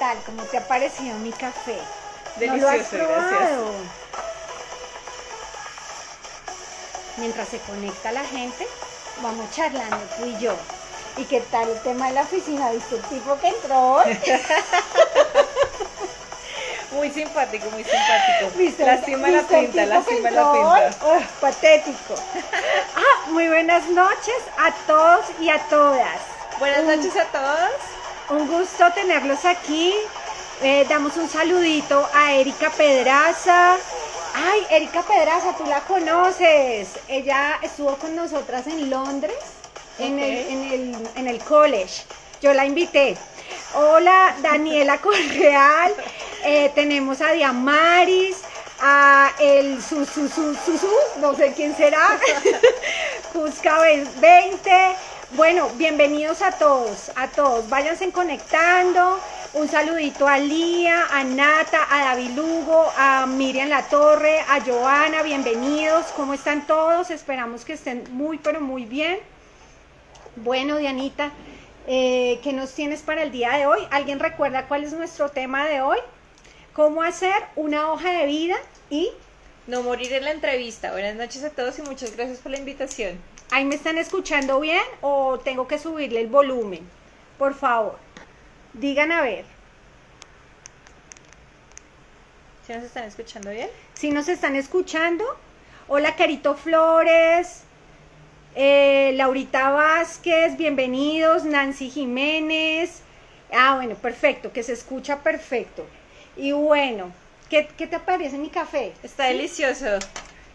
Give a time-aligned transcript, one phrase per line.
[0.00, 0.18] tal?
[0.26, 1.78] ¿Cómo te ha parecido mi café?
[2.36, 3.30] Delicioso, ¿No lo has probado?
[3.30, 3.60] gracias.
[7.18, 8.66] Mientras se conecta la gente,
[9.22, 10.54] vamos charlando tú y yo.
[11.16, 12.70] ¿Y qué tal el tema de la oficina?
[12.70, 13.92] ¿Viste el tipo que entró?
[13.94, 14.18] hoy?
[16.92, 18.50] Muy simpático, muy simpático.
[18.56, 18.84] ¿Viste?
[18.84, 20.90] Lástima la ¿Viste el pinta, lástima la pinta.
[21.40, 22.14] patético.
[22.96, 26.18] Ah, muy buenas noches a todos y a todas.
[26.58, 27.70] Buenas noches a todos.
[28.30, 29.92] Un gusto tenerlos aquí.
[30.62, 33.76] Eh, damos un saludito a Erika Pedraza.
[34.34, 36.90] Ay, Erika Pedraza, tú la conoces.
[37.08, 39.34] Ella estuvo con nosotras en Londres,
[39.98, 42.04] en, el, en, el, en el college.
[42.40, 43.16] Yo la invité.
[43.74, 45.92] Hola, Daniela Correal.
[46.44, 48.36] Eh, tenemos a Diamaris,
[48.80, 52.16] a el su, su, su, su, su, no sé quién será.
[53.32, 54.96] Cusca 20.
[55.36, 57.68] Bueno, bienvenidos a todos, a todos.
[57.68, 59.20] Váyanse conectando.
[59.54, 65.22] Un saludito a Lía, a Nata, a David Lugo, a Miriam La Torre, a Joana,
[65.22, 66.06] bienvenidos.
[66.16, 67.10] ¿Cómo están todos?
[67.10, 69.20] Esperamos que estén muy, pero muy bien.
[70.34, 71.30] Bueno, Dianita,
[71.86, 73.80] eh, ¿qué nos tienes para el día de hoy?
[73.92, 75.98] ¿Alguien recuerda cuál es nuestro tema de hoy?
[76.72, 78.56] ¿Cómo hacer una hoja de vida?
[78.90, 79.10] Y
[79.68, 80.90] No morir en la entrevista.
[80.90, 83.20] Buenas noches a todos y muchas gracias por la invitación.
[83.50, 86.88] ¿Ahí me están escuchando bien o tengo que subirle el volumen?
[87.38, 87.98] Por favor,
[88.72, 89.44] digan a ver.
[92.66, 93.68] ¿Sí nos están escuchando bien?
[93.94, 95.24] Si nos están escuchando,
[95.88, 97.62] hola Carito Flores,
[98.54, 103.02] eh, Laurita Vázquez, bienvenidos, Nancy Jiménez.
[103.52, 105.84] Ah, bueno, perfecto, que se escucha perfecto.
[106.36, 107.12] Y bueno,
[107.48, 108.92] ¿qué, qué te parece mi café?
[109.02, 109.98] Está delicioso.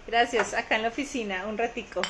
[0.08, 0.54] Gracias.
[0.54, 2.02] Acá en la oficina, un ratico.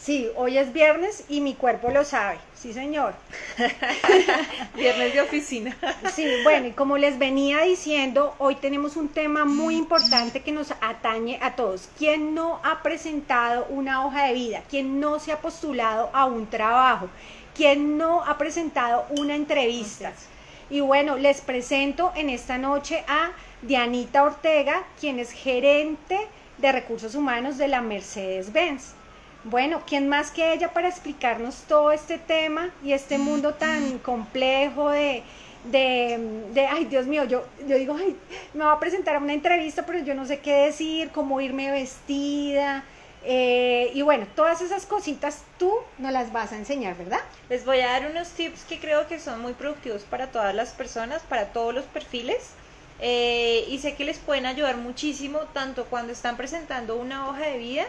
[0.00, 2.38] Sí, hoy es viernes y mi cuerpo lo sabe.
[2.54, 3.12] Sí, señor.
[4.74, 5.76] Viernes de oficina.
[6.14, 10.70] Sí, bueno, y como les venía diciendo, hoy tenemos un tema muy importante que nos
[10.80, 11.90] atañe a todos.
[11.98, 14.62] ¿Quién no ha presentado una hoja de vida?
[14.70, 17.10] ¿Quién no se ha postulado a un trabajo?
[17.54, 20.14] ¿Quién no ha presentado una entrevista?
[20.70, 26.18] Y bueno, les presento en esta noche a Dianita Ortega, quien es gerente
[26.56, 28.94] de recursos humanos de la Mercedes-Benz.
[29.42, 34.90] Bueno, ¿quién más que ella para explicarnos todo este tema y este mundo tan complejo
[34.90, 35.24] de,
[35.64, 38.18] de, de- ay Dios mío, yo, yo digo, ay,
[38.52, 41.70] me va a presentar a una entrevista, pero yo no sé qué decir, cómo irme
[41.70, 42.84] vestida,
[43.22, 47.20] eh, y bueno, todas esas cositas tú nos las vas a enseñar, ¿verdad?
[47.48, 50.70] Les voy a dar unos tips que creo que son muy productivos para todas las
[50.72, 52.56] personas, para todos los perfiles.
[53.02, 57.56] eh, y sé que les pueden ayudar muchísimo tanto cuando están presentando una hoja de
[57.56, 57.86] vida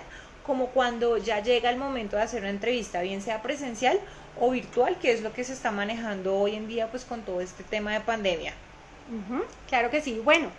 [0.51, 3.97] como cuando ya llega el momento de hacer una entrevista, bien sea presencial
[4.37, 7.39] o virtual, que es lo que se está manejando hoy en día pues con todo
[7.39, 8.53] este tema de pandemia.
[9.69, 10.19] Claro que sí.
[10.21, 10.49] Bueno,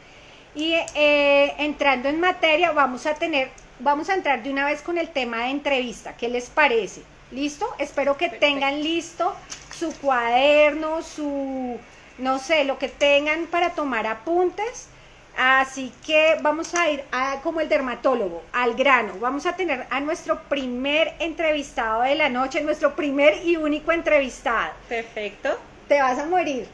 [0.54, 4.96] y eh, entrando en materia, vamos a tener, vamos a entrar de una vez con
[4.96, 6.16] el tema de entrevista.
[6.16, 7.02] ¿Qué les parece?
[7.30, 7.68] ¿Listo?
[7.78, 8.46] Espero que Perfecto.
[8.46, 9.34] tengan listo
[9.78, 11.78] su cuaderno, su,
[12.16, 14.86] no sé, lo que tengan para tomar apuntes.
[15.34, 19.18] Así que vamos a ir a, como el dermatólogo, al grano.
[19.18, 24.74] Vamos a tener a nuestro primer entrevistado de la noche, nuestro primer y único entrevistado.
[24.86, 25.58] Perfecto.
[25.86, 26.68] Te vas a morir.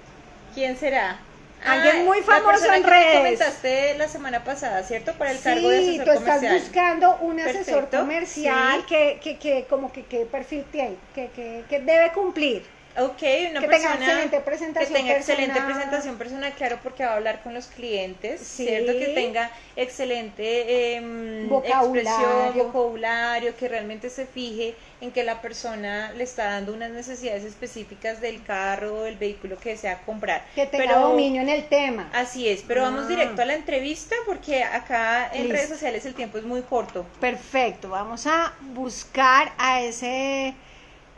[0.52, 1.26] ¿Quién será?
[1.60, 3.10] Alguien muy la famoso persona en que redes.
[3.10, 5.16] comentaste la semana pasada, ¿cierto?
[5.18, 6.52] Para el cargo de Sí, asesor tú estás comercial.
[6.52, 8.84] buscando un asesor Perfecto, comercial sí.
[8.86, 12.70] que, que, que, como que, qué perfil tiene, que, que, que debe cumplir.
[13.00, 17.12] Ok, una Que tenga persona excelente presentación que tenga excelente presentación personal, claro, porque va
[17.12, 18.66] a hablar con los clientes, Sí.
[18.66, 18.92] ¿cierto?
[18.92, 22.00] Que tenga excelente em, Vocabulario.
[22.10, 27.44] expresión, vocabulario, que realmente se fije en que la persona le está dando unas necesidades
[27.44, 30.44] específicas del carro o del vehículo que desea comprar.
[30.54, 32.10] Que tenga Pero- dominio en el tema.
[32.12, 33.09] Así es, pero vamos Ah.
[33.09, 35.53] directo a la entrevista porque acá en Listo.
[35.54, 37.06] redes sociales el tiempo es muy corto.
[37.20, 40.54] Perfecto, vamos a buscar a ese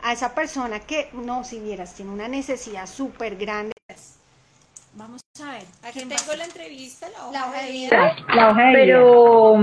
[0.03, 3.73] a esa persona que, no, si vieras, tiene una necesidad súper grande.
[4.93, 5.63] Vamos a ver.
[5.83, 6.35] Aquí ¿quién tengo va?
[6.35, 8.15] la entrevista, la hoja, La hoja de vida.
[8.35, 9.55] La hoja de pero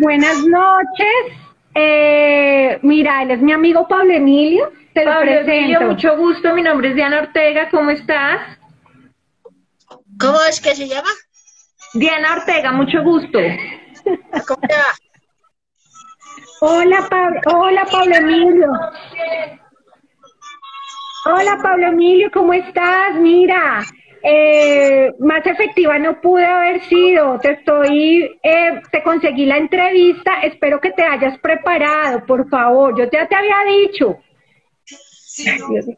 [0.00, 1.38] Buenas noches.
[1.74, 4.70] Eh, mira, él es mi amigo Pablo Emilio.
[4.94, 5.52] Te lo Pablo presento.
[5.52, 8.58] Emilio, mucho gusto, mi nombre es Diana Ortega, ¿cómo estás?
[10.20, 11.08] ¿Cómo es que se llama?
[11.94, 13.38] Diana Ortega, mucho gusto.
[14.46, 15.11] ¿Cómo te va?
[16.64, 17.40] Hola, Pablo.
[17.46, 18.70] Hola, Pablo Emilio.
[21.24, 23.16] Hola, Pablo Emilio, ¿cómo estás?
[23.16, 23.80] Mira,
[24.22, 27.40] eh, más efectiva no pude haber sido.
[27.40, 30.40] Te estoy, eh, te conseguí la entrevista.
[30.44, 32.96] Espero que te hayas preparado, por favor.
[32.96, 34.18] Yo ya te había dicho.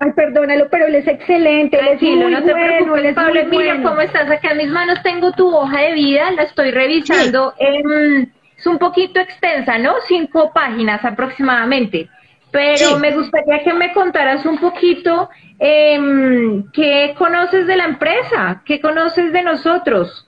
[0.00, 3.14] Ay, perdónalo, pero él es excelente, él es muy no te bueno, él preocupes, es
[3.14, 3.88] Pablo Emilio, bueno.
[3.90, 4.30] ¿cómo estás?
[4.30, 7.52] Acá en mis manos tengo tu hoja de vida, la estoy revisando.
[7.58, 8.32] Em,
[8.64, 9.94] es un poquito extensa, ¿no?
[10.08, 12.08] Cinco páginas aproximadamente.
[12.50, 12.94] Pero Sí.
[12.96, 15.28] me gustaría que me contaras un poquito
[15.58, 20.26] em, qué conoces de la empresa, qué conoces de nosotros.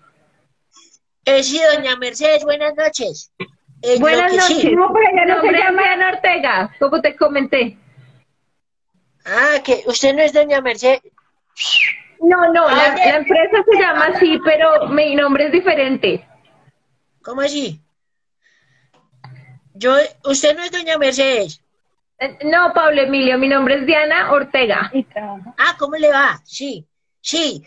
[1.25, 3.33] Eh, sí, doña Mercedes, buenas noches.
[3.83, 4.73] Eh, Buenas sí- noches.
[4.73, 7.77] No, pero ella Mi no se nombre es llama- Diana Ortega, como te comenté.
[9.25, 11.03] Ah, que usted no es doña Mercedes.
[12.21, 16.27] No, no, la, Ah, la empresa se llama así, pero mi nombre es diferente.
[17.23, 17.81] ¿Cómo así?
[19.79, 21.63] Yo, usted no es doña Mercedes.
[22.19, 24.91] Eh, No, Pablo Emilio, mi nombre es Diana Ortega.
[25.59, 26.41] Ah, ¿cómo le va?
[26.45, 26.87] Sí,
[27.21, 27.63] sí,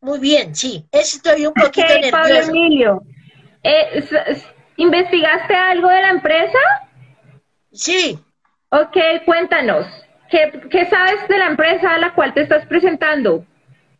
[0.00, 0.86] muy bien, sí.
[0.92, 2.50] Estoy un poquito Ok, Pablo nervioso.
[2.50, 3.02] Emilio,
[3.62, 4.04] eh,
[4.76, 6.58] ¿investigaste algo de la empresa?
[7.72, 8.18] Sí,
[8.70, 9.86] Ok, cuéntanos.
[10.30, 13.44] ¿Qué, qué sabes de la empresa a la cual te estás presentando?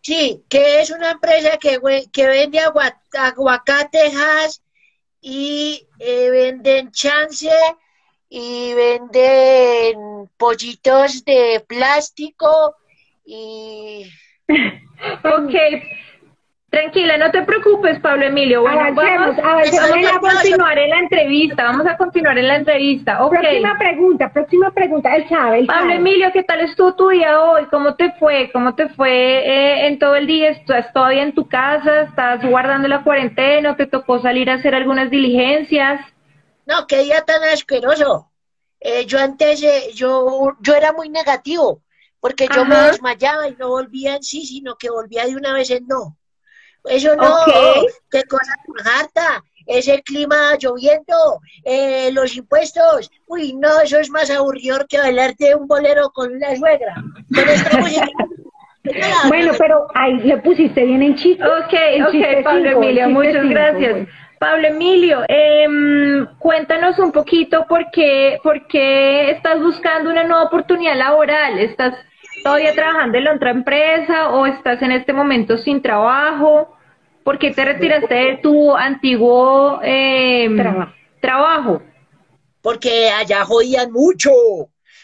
[0.02, 1.78] sí, que es una empresa que,
[2.12, 4.62] que vende agua- aguacatejas
[5.20, 7.50] y eh, venden chance
[8.28, 12.76] y venden pollitos de plástico
[13.24, 14.10] y
[15.24, 15.54] Ok,
[16.76, 18.62] tranquila, no te preocupes, Pablo Emilio.
[18.62, 19.90] Bueno, Avancemos, vamos, avancemos.
[19.90, 23.18] vamos a continuar en la entrevista, vamos a continuar en la entrevista.
[23.28, 25.94] Próxima pregunta, próxima pregunta, él sabe, él Pablo sabe.
[25.94, 27.64] Emilio, ¿qué tal estuvo tu día hoy?
[27.70, 28.50] ¿Cómo te fue?
[28.52, 30.50] ¿Cómo te fue eh, en todo el día?
[30.50, 32.02] ¿Estás todavía en tu casa?
[32.02, 33.72] ¿Estás guardando la cuarentena?
[33.72, 36.00] ¿O ¿Te tocó salir a hacer algunas diligencias?
[36.66, 38.30] No, qué día tan asqueroso.
[38.80, 41.82] Eh, yo antes, eh, yo, yo era muy negativo,
[42.20, 45.70] porque yo me desmayaba y no volvía en sí, sino que volvía de una vez
[45.70, 46.16] en no.
[46.88, 47.36] Eso no,
[48.10, 49.42] qué cosa tan harta.
[49.66, 53.10] Ese clima lloviendo, eh, los impuestos.
[53.26, 56.94] Uy, no, eso es más aburrido que bailarte un bolero con la suegra.
[57.34, 58.06] Con esta música.
[59.26, 61.42] Bueno, pero ahí le pusiste bien en chiste.
[61.44, 63.92] Ok, El ok, chiste Pablo cinco, Emilio, muchas cinco, gracias.
[63.92, 64.08] pues.
[64.38, 70.94] Pablo Emilio, em, cuéntanos un poquito por qué, por qué estás buscando una nueva oportunidad
[70.96, 71.58] laboral.
[71.58, 71.94] ¿Estás
[72.44, 76.75] todavía trabajando en la otra empresa o estás en este momento sin trabajo?
[77.26, 80.92] ¿Por qué te retiraste de tu antiguo em, Trabajo.
[81.20, 81.82] trabajo?
[82.62, 84.30] porque allá jodían mucho.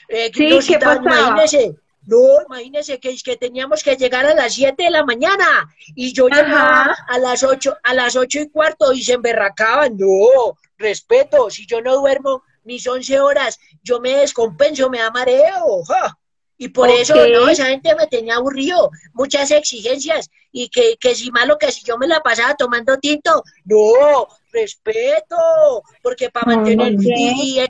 [0.08, 1.00] Eh, Sí, ¿qué pasaba?
[1.02, 1.74] Imagínese,
[2.06, 6.28] no, imagínese que, que teníamos que llegar a las 7 de la mañana y yo
[6.30, 6.42] Ajá.
[6.42, 9.96] llegaba a las 8, a las ocho y cuarto y se emberracaban.
[9.96, 15.82] No, respeto, si yo no duermo mis 11 horas, yo me descompenso, me da mareo.
[15.88, 16.16] ja.
[16.58, 21.30] Y por eso, no, esa gente me tenía aburrido, muchas exigencias, y que, que si
[21.32, 25.36] malo que si yo me la pasaba tomando tinto, no, respeto,
[26.02, 27.66] porque para No, mantener, no, y, y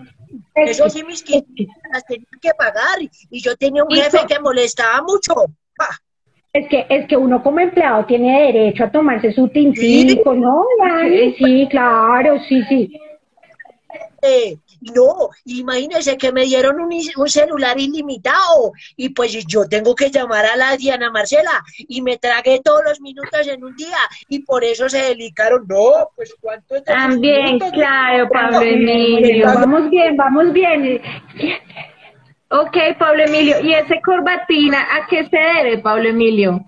[0.55, 4.39] eso sí mis quincenas las tenía que pagar, y yo tenía un ¿Y jefe que
[4.41, 5.33] molestaba mucho.
[6.53, 10.67] Es que, es que uno como empleado tiene derecho a tomarse su tintico, ¿no?
[10.79, 11.35] Dani?
[11.35, 13.01] Sí, claro, sí, sí.
[14.25, 14.57] Eh,
[14.95, 20.47] no, imagínense que me dieron un, un celular ilimitado y pues yo tengo que llamar
[20.47, 23.99] a la Diana Marcela y me tragué todos los minutos en un día
[24.29, 25.67] y por eso se delicaron.
[25.69, 29.47] No, pues cuánto También, claro, Pablo Emilio.
[29.47, 31.03] Vamos bien, vamos bien.
[32.51, 33.61] Ok, Pablo Emilio.
[33.61, 36.65] ¿Y ese corbatina a qué se debe, Pablo Emilio?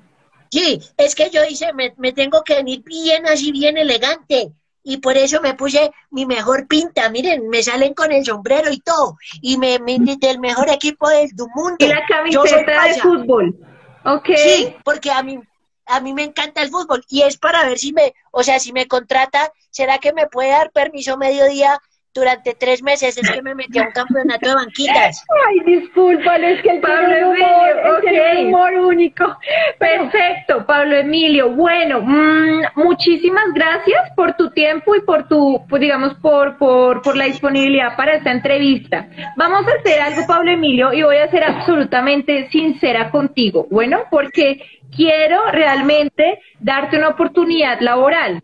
[0.51, 4.53] Sí, es que yo hice, me, me tengo que venir bien así, bien elegante.
[4.85, 7.09] Y por eso me puse mi mejor pinta.
[7.09, 9.17] Miren, me salen con el sombrero y todo.
[9.41, 11.77] Y me, me del mejor equipo del mundo.
[11.79, 13.59] Y la camiseta de fútbol.
[14.05, 14.29] Ok.
[14.37, 15.41] Sí, porque a mí,
[15.87, 17.03] a mí me encanta el fútbol.
[17.09, 20.51] Y es para ver si me, o sea, si me contrata, ¿será que me puede
[20.51, 21.81] dar permiso mediodía
[22.15, 23.19] durante tres meses?
[23.19, 25.25] Es que me metí a un campeonato de banquitas.
[25.49, 28.39] Ay, discúlpalo, es que él Pablo tiene un humor, Emilio, él tiene ok.
[28.39, 29.39] un humor único.
[29.79, 31.51] Pero, Perfecto, Pablo Emilio.
[31.51, 37.17] Bueno, mm, muchísimas gracias por tu tiempo y por tu, pues, digamos, por, por, por
[37.17, 39.09] la disponibilidad para esta entrevista.
[39.37, 43.67] Vamos a hacer algo, Pablo Emilio, y voy a ser absolutamente sincera contigo.
[43.71, 44.63] Bueno, porque
[44.95, 48.43] quiero realmente darte una oportunidad laboral.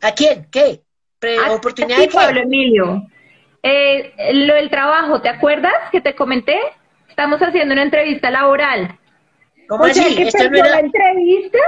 [0.00, 0.46] ¿A quién?
[0.50, 0.83] ¿Qué?
[1.24, 2.14] Pre- A ¿Oportunidad ti, de qué?
[2.14, 3.02] Pablo Emilio.
[3.62, 6.58] Eh, lo del trabajo, ¿te acuerdas que te comenté?
[7.08, 8.98] Estamos haciendo una entrevista laboral.
[9.68, 10.16] ¿Cómo o sea, así?
[10.16, 11.58] que Esto no perdió la entrevista,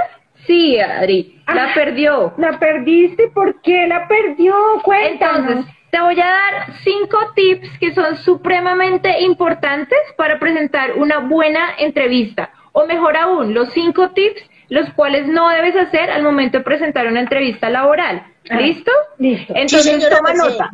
[0.45, 1.71] Sí, Adri, la Ah.
[1.73, 2.33] perdió.
[2.37, 4.55] la perdiste, ¿por qué la perdió?
[4.83, 5.49] Cuéntanos.
[5.49, 11.71] Entonces, te voy a dar cinco tips que son supremamente importantes para presentar una buena
[11.79, 12.51] entrevista.
[12.71, 17.07] O mejor aún, los cinco tips los cuales no debes hacer al momento de presentar
[17.07, 18.21] una entrevista laboral.
[18.49, 18.91] Ah, ¿Listo?
[19.17, 19.53] listo.
[19.55, 20.69] Entonces, Sí, señora toma nota.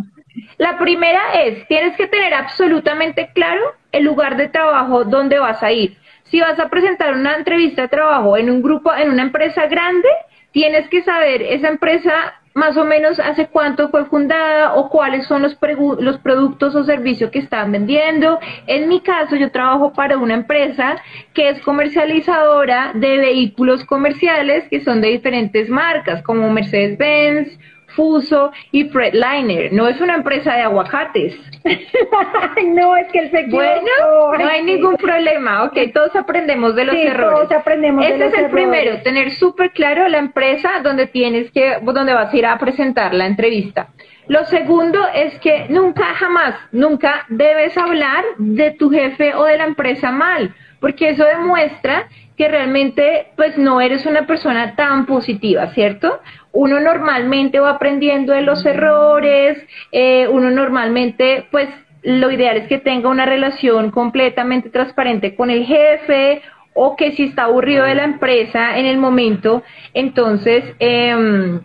[0.57, 3.61] La primera es, tienes que tener absolutamente claro
[3.91, 5.97] el lugar de trabajo donde vas a ir.
[6.23, 10.07] Si vas a presentar una entrevista de trabajo en un grupo, en una empresa grande,
[10.51, 15.41] tienes que saber esa empresa más o menos hace cuánto fue fundada o cuáles son
[15.41, 15.57] los,
[15.99, 18.39] los productos o servicios que están vendiendo.
[18.67, 20.97] En mi caso, yo trabajo para una empresa
[21.33, 27.57] que es comercializadora de vehículos comerciales que son de diferentes marcas, como Mercedes-Benz,
[27.95, 29.71] Fuso y Fredliner.
[29.73, 31.39] No es una empresa de aguacates.
[32.65, 33.51] no, es que el sector.
[33.51, 35.63] Bueno, no hay ningún problema.
[35.63, 37.49] Ok, todos aprendemos de los errores.
[37.49, 41.77] Todos aprendemos este de es el primero, tener súper claro la empresa donde tienes que,
[41.81, 43.89] donde vas a ir a presentar la entrevista.
[44.27, 49.65] Lo segundo es que nunca, jamás, nunca debes hablar de tu jefe o de la
[49.65, 52.07] empresa mal, porque eso demuestra
[52.37, 56.19] que realmente pues no eres una persona tan positiva, ¿cierto?
[56.53, 59.57] Uno normalmente va aprendiendo de los errores,
[59.91, 61.67] eh, uno normalmente pues
[62.03, 66.41] lo ideal es que tenga una relación completamente transparente con el jefe
[66.73, 70.63] o que si está aburrido de la empresa en el momento, entonces...
[70.79, 71.59] Eh,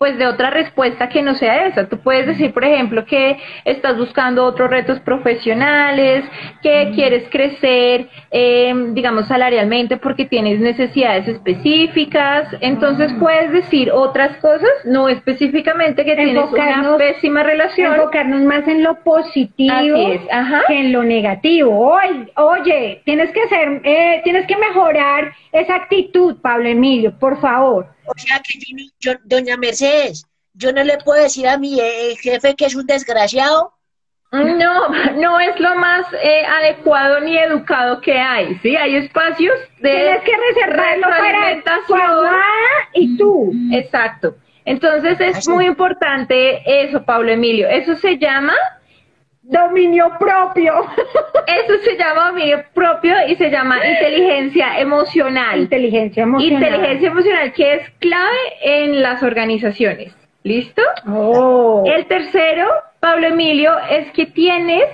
[0.00, 1.86] pues de otra respuesta que no sea esa.
[1.86, 6.24] Tú puedes decir, por ejemplo, que estás buscando otros retos profesionales,
[6.62, 12.48] que quieres crecer, eh, digamos, salarialmente porque tienes necesidades específicas.
[12.62, 17.96] Entonces puedes decir otras cosas, no específicamente que tienes una pésima relación.
[17.96, 19.98] Enfocarnos más en lo positivo
[20.66, 21.78] que en lo negativo.
[21.78, 27.99] Oye, oye tienes que hacer, eh, tienes que mejorar esa actitud, Pablo Emilio, por favor.
[28.10, 28.58] O sea que
[28.98, 32.86] yo, doña Mercedes, yo no le puedo decir a mi eh, jefe que es un
[32.86, 33.74] desgraciado.
[34.32, 38.76] No, no es lo más eh, adecuado ni educado que hay, ¿sí?
[38.76, 41.94] Hay espacios de Tienes que reservarlo para tu
[42.94, 43.52] y tú.
[43.72, 44.36] Exacto.
[44.64, 47.68] Entonces es muy importante eso, Pablo Emilio.
[47.68, 48.54] Eso se llama
[49.50, 50.74] dominio propio.
[51.46, 55.60] Eso se llama dominio propio y se llama inteligencia emocional.
[55.60, 56.62] Inteligencia emocional.
[56.62, 60.14] Inteligencia emocional que es clave en las organizaciones.
[60.42, 60.82] ¿Listo?
[61.06, 61.84] Oh.
[61.86, 62.66] El tercero,
[63.00, 64.84] Pablo Emilio, es que tienes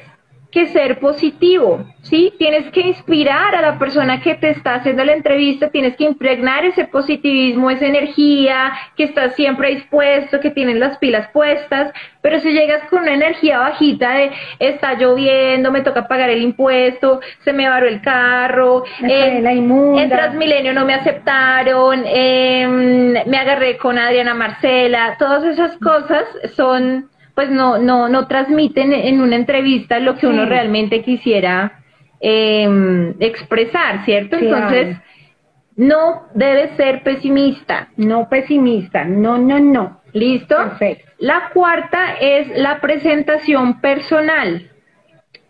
[0.57, 2.33] que ser positivo, ¿sí?
[2.39, 6.65] Tienes que inspirar a la persona que te está haciendo la entrevista, tienes que impregnar
[6.65, 12.55] ese positivismo, esa energía, que estás siempre dispuesto, que tienes las pilas puestas, pero si
[12.55, 17.69] llegas con una energía bajita de está lloviendo, me toca pagar el impuesto, se me
[17.69, 24.33] varó el carro, eh, la en Transmilenio no me aceptaron, em, me agarré con Adriana
[24.33, 30.27] Marcela, todas esas cosas son pues no, no, no transmiten en una entrevista lo que
[30.27, 31.83] uno realmente quisiera
[32.19, 34.39] em, expresar, ¿cierto?
[34.39, 34.97] Entonces,
[35.77, 37.89] no debe ser pesimista.
[37.99, 40.01] No pesimista, no, no, no.
[40.15, 40.57] ¿Listo?
[40.57, 41.13] Perfecto.
[41.19, 44.71] La cuarta es la presentación personal.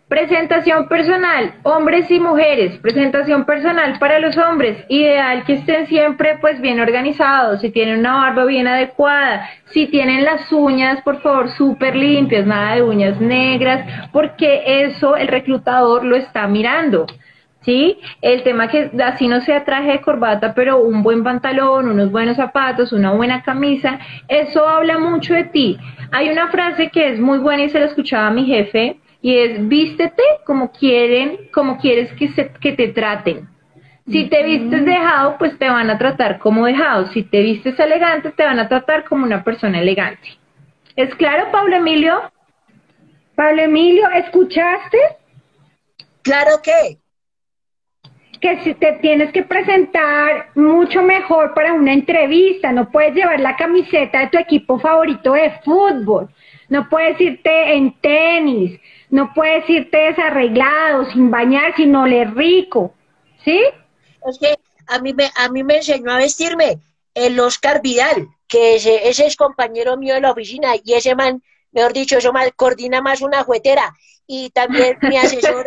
[0.07, 6.61] Presentación personal, hombres y mujeres, presentación personal para los hombres, ideal que estén siempre pues
[6.61, 11.93] bien organizados, si tienen una barba bien adecuada, si tienen las uñas por favor súper
[11.93, 17.05] limpias, nada de uñas negras, porque eso el reclutador lo está mirando.
[17.63, 17.99] ¿Sí?
[18.21, 22.37] El tema que así no sea traje de corbata, pero un buen pantalón, unos buenos
[22.37, 23.99] zapatos, una buena camisa,
[24.29, 25.77] eso habla mucho de ti.
[26.13, 29.39] Hay una frase que es muy buena y se la escuchaba a mi jefe, y
[29.39, 33.49] es vístete como quieren, como quieres que, se, que te traten.
[34.09, 37.07] Si te vistes dejado, pues te van a tratar como dejado.
[37.07, 40.29] Si te vistes elegante, te van a tratar como una persona elegante.
[40.95, 42.31] ¿Es claro, Pablo Emilio?
[43.35, 44.97] Pablo Emilio, ¿escuchaste?
[46.21, 46.97] Claro que.
[48.39, 53.57] Que si te tienes que presentar mucho mejor para una entrevista, no puedes llevar la
[53.57, 56.29] camiseta de tu equipo favorito de fútbol,
[56.69, 62.93] no puedes irte en tenis, no puedes irte desarreglado, sin bañar, sin oler rico,
[63.43, 63.61] ¿sí?
[64.27, 64.55] Es que
[64.87, 66.79] a mí me, a mí me enseñó a vestirme
[67.13, 71.41] el Oscar Vidal, que ese, ese es compañero mío de la oficina, y ese man,
[71.71, 73.93] mejor dicho, eso mal, coordina más una juetera.
[74.29, 75.65] Y también mi asesor,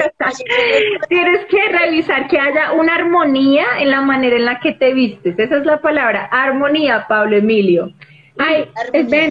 [1.08, 5.38] Tienes que revisar que haya una armonía en la manera en la que te vistes.
[5.38, 7.90] Esa es la palabra, armonía, Pablo Emilio.
[8.38, 9.30] Ay, ven,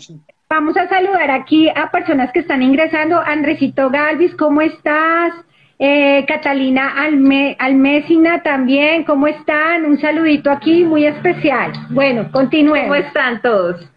[0.52, 3.20] Vamos a saludar aquí a personas que están ingresando.
[3.20, 5.32] Andresito Galvis, ¿cómo estás?
[5.78, 9.86] Eh, Catalina Alme, Almesina también, ¿cómo están?
[9.86, 11.72] Un saludito aquí muy especial.
[11.92, 12.82] Bueno, continuemos.
[12.82, 13.88] ¿Cómo están todos?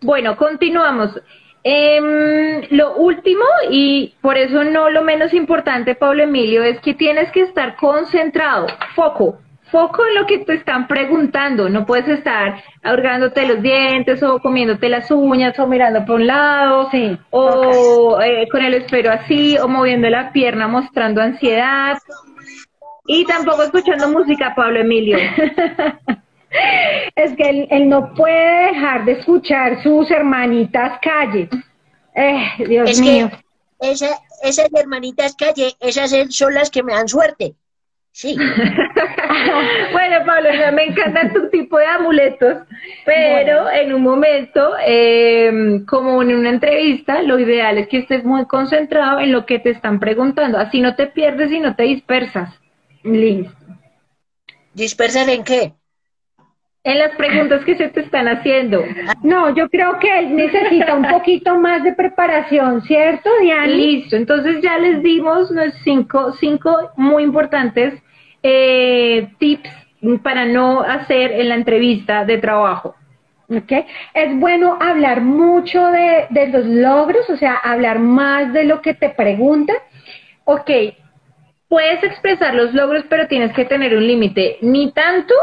[0.00, 1.10] Bueno, continuamos.
[1.62, 7.30] Em, lo último, y por eso no lo menos importante, Pablo Emilio, es que tienes
[7.30, 8.66] que estar concentrado,
[8.96, 9.38] foco,
[9.72, 11.68] foco en lo que te están preguntando.
[11.68, 16.88] No puedes estar ahorgándote los dientes o comiéndote las uñas o mirando por un lado
[16.92, 21.98] Sí, o eh, con el espero así o moviendo la pierna mostrando ansiedad.
[23.06, 25.18] Y tampoco escuchando música, Pablo Emilio.
[27.16, 31.48] Es que él, él no puede dejar de escuchar sus hermanitas calle.
[32.14, 33.30] Eh, Dios Es mío.
[33.80, 37.54] que esa, esas hermanitas calle, esas son las que me dan suerte.
[38.12, 38.36] Sí.
[39.92, 42.58] Bueno, Pablo, me encanta tu tipo de amuletos,
[43.04, 48.46] pero en un momento, eh, como en una entrevista, lo ideal es que estés muy
[48.46, 52.50] concentrado en lo que te están preguntando, así no te pierdes y no te dispersas.
[53.02, 53.52] Listo.
[54.74, 55.74] ¿Dispersan en qué?
[56.84, 58.84] En las preguntas que se te están haciendo.
[59.22, 63.68] No, yo creo que él necesita un poquito más de preparación, ¿cierto, Diana?
[63.68, 67.94] Listo, entonces ya les dimos los cinco, cinco muy importantes
[68.42, 69.70] eh, tips
[70.24, 72.96] para no hacer en la entrevista de trabajo.
[73.48, 73.72] ¿ok?
[74.14, 78.94] Es bueno hablar mucho de, de los logros, o sea, hablar más de lo que
[78.94, 79.76] te preguntan.
[80.44, 80.70] Ok,
[81.68, 84.58] puedes expresar los logros, pero tienes que tener un límite.
[84.62, 85.34] Ni tanto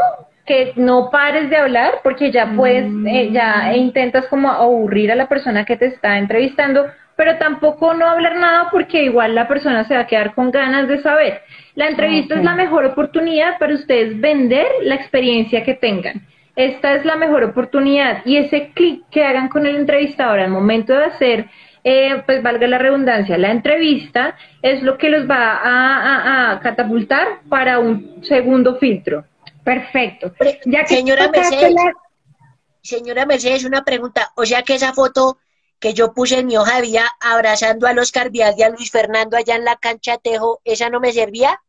[0.50, 5.28] que no pares de hablar, porque ya puedes, eh, ya intentas como aburrir a la
[5.28, 9.94] persona que te está entrevistando, pero tampoco no hablar nada porque igual la persona se
[9.94, 11.42] va a quedar con ganas de saber.
[11.76, 16.16] La entrevista es la mejor oportunidad para ustedes vender la experiencia que tengan.
[16.56, 20.92] Esta es la mejor oportunidad y ese clic que hagan con el entrevistador al momento
[20.94, 21.38] de hacer
[21.84, 25.76] eh, pues valga la redundancia, la entrevista es lo que los va a,
[26.10, 29.24] a- a catapultar para un segundo filtro.
[29.64, 30.32] Perfecto.
[30.64, 31.74] Ya que Señora Mercedes.
[31.74, 31.92] la-
[32.82, 34.32] Señora Mercedes, una pregunta.
[34.36, 35.38] O sea que esa foto
[35.78, 38.90] que yo puse en mi hoja de vida abrazando a Oscar Vial y a Luis
[38.90, 41.60] Fernando allá en la cancha Tejo, ¿esa no me servía?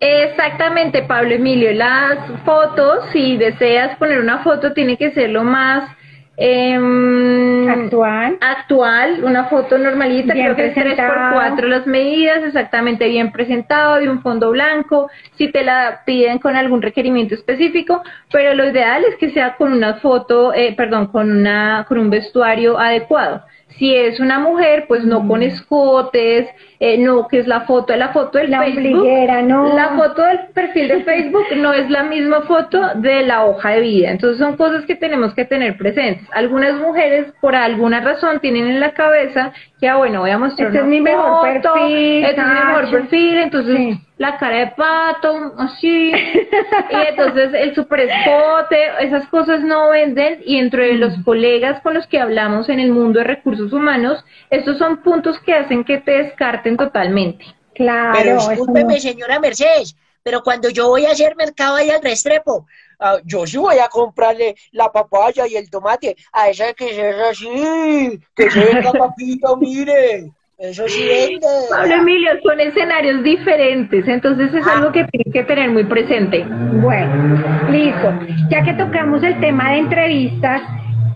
[0.00, 1.72] Exactamente, Pablo Emilio.
[1.72, 5.90] Las fotos, si deseas poner una foto, tiene que ser lo más
[6.36, 8.38] em, actual.
[8.40, 11.34] actual, una foto normalita, Bien creo que es 3 por presentado.
[11.34, 16.56] 4 las medidas, exactamente bien presentado, de un fondo blanco, si te la piden con
[16.56, 21.30] algún requerimiento específico, pero lo ideal es que sea con una foto, eh, perdón, con
[21.30, 23.42] una con un vestuario adecuado.
[23.78, 27.98] Si es una mujer, pues no con escotes, eh, no que es la foto de
[27.98, 29.06] la foto del La Facebook.
[29.42, 29.74] no.
[29.74, 33.80] La foto del perfil de Facebook no es la misma foto de la hoja de
[33.80, 34.10] vida.
[34.10, 36.24] Entonces son cosas que tenemos que tener presentes.
[36.32, 40.68] Algunas mujeres por alguna razón tienen en la cabeza que, ah, bueno, voy a mostrar
[40.68, 44.00] Este es mi mejor foto, perfil, este es mi mejor perfil, entonces Sí.
[44.16, 50.58] La cara de pato, así, y entonces el super escote, esas cosas no venden y
[50.58, 55.02] entre los colegas con los que hablamos en el mundo de recursos humanos, estos son
[55.02, 57.44] puntos que hacen que te descarten totalmente.
[57.74, 59.00] Claro, Pero discúlpeme, no.
[59.00, 62.66] señora Mercedes, pero cuando yo voy a hacer mercado ahí al Restrepo,
[63.00, 67.10] ah, yo sí voy a comprarle la papaya y el tomate a esa que se
[67.10, 71.46] es así, que se venga papito, mire, eso sí vende.
[71.70, 76.44] Pablo Emilio, son escenarios diferentes, entonces es algo que tienes que tener muy presente.
[76.48, 78.12] Bueno, listo.
[78.50, 80.62] Ya que tocamos el tema de entrevistas,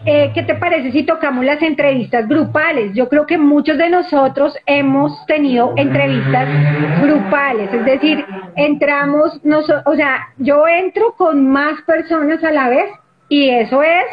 [0.07, 2.93] eh, ¿qué te parece si tocamos las entrevistas grupales?
[2.95, 6.49] Yo creo que muchos de nosotros hemos tenido entrevistas
[7.03, 8.25] grupales, es decir,
[8.57, 12.91] entramos, noso- o sea, yo entro con más personas a la vez
[13.29, 14.05] y eso es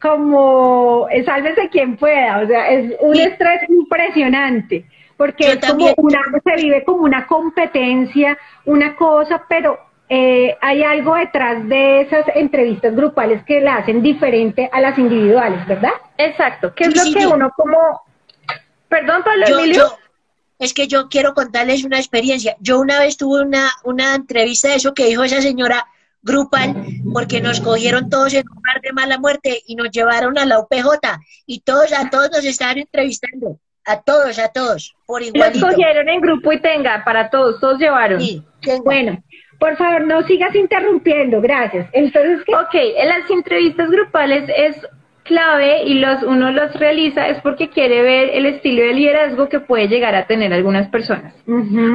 [0.00, 3.22] como, eh, sálvese quien pueda, o sea, es un Sí.
[3.22, 4.84] estrés impresionante.
[5.16, 10.82] Porque Yo es como una, se vive como una competencia, una cosa, pero eh, hay
[10.84, 15.90] algo detrás de esas entrevistas grupales que la hacen diferente a las individuales, ¿verdad?
[16.16, 17.76] Exacto, ¿qué es Sí, lo sí, que uno como...
[18.88, 19.82] Perdón, Pablo Yo, Emilio.
[19.82, 19.98] yo,
[20.60, 22.56] es que yo quiero contarles una experiencia.
[22.60, 25.86] Yo una vez tuve una, una entrevista de eso que dijo esa señora
[26.22, 26.74] grupal,
[27.12, 30.58] porque nos cogieron todos en un bar de mala muerte y nos llevaron a la
[30.60, 30.98] UPJ
[31.46, 33.58] y todos, a todos nos estaban entrevistando.
[33.84, 35.66] A todos, a todos, por Los igualito.
[35.66, 38.20] cogieron en grupo y tenga, para todos, todos llevaron.
[38.20, 38.82] Sí, tenga.
[38.82, 39.24] Bueno,
[39.58, 41.88] por favor, no sigas interrumpiendo, gracias.
[41.92, 42.54] Entonces, ¿qué?
[42.54, 44.76] Ok, en las entrevistas grupales es
[45.28, 49.60] clave y los uno los realiza es porque quiere ver el estilo de liderazgo que
[49.60, 51.34] puede llegar a tener algunas personas.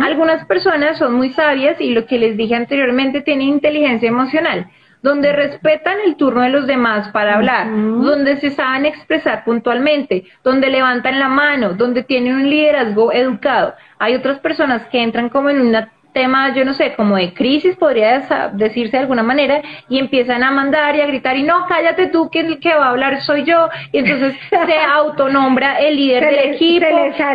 [0.01, 4.67] Algunas personas son muy sabias y lo que les dije anteriormente tienen inteligencia emocional,
[5.01, 10.69] donde respetan el turno de los demás para hablar, donde se saben expresar puntualmente, donde
[10.69, 13.73] levantan la mano, donde tienen un liderazgo educado.
[13.99, 17.75] Hay otras personas que entran como en una tema, yo no sé, como de crisis,
[17.75, 22.07] podría decirse de alguna manera, y empiezan a mandar y a gritar, y no, cállate
[22.07, 26.25] tú, que el que va a hablar soy yo, y entonces se autonombra el líder
[26.25, 26.85] del equipo,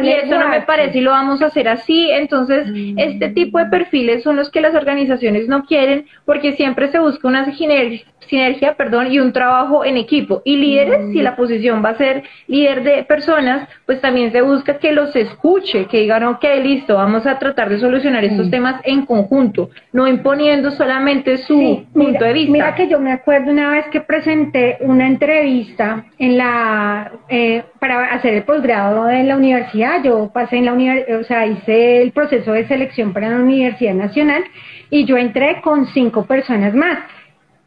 [0.03, 2.99] y eso no me parece y lo vamos a hacer así, entonces Mm.
[2.99, 7.27] este tipo de perfiles son los que las organizaciones no quieren, porque siempre se busca
[7.27, 11.91] una sinergia, sinergia perdón, y un trabajo en equipo, y líderes, si la posición va
[11.91, 16.45] a ser líder de personas, pues también se busca que los escuche, que digan, ok,
[16.63, 21.87] listo, vamos a tratar de solucionar estos temas en conjunto, no imponiendo solamente su Sí,
[21.93, 22.53] punto mira, de vista.
[22.53, 28.07] Mira que yo me acuerdo una vez que presenté una entrevista en la eh, para
[28.07, 30.03] hacer el posgrado en la universidad.
[30.03, 33.95] Yo pasé en la universidad, o sea, hice el proceso de selección para la Universidad
[33.95, 34.45] Nacional
[34.91, 36.99] y yo entré con cinco personas más.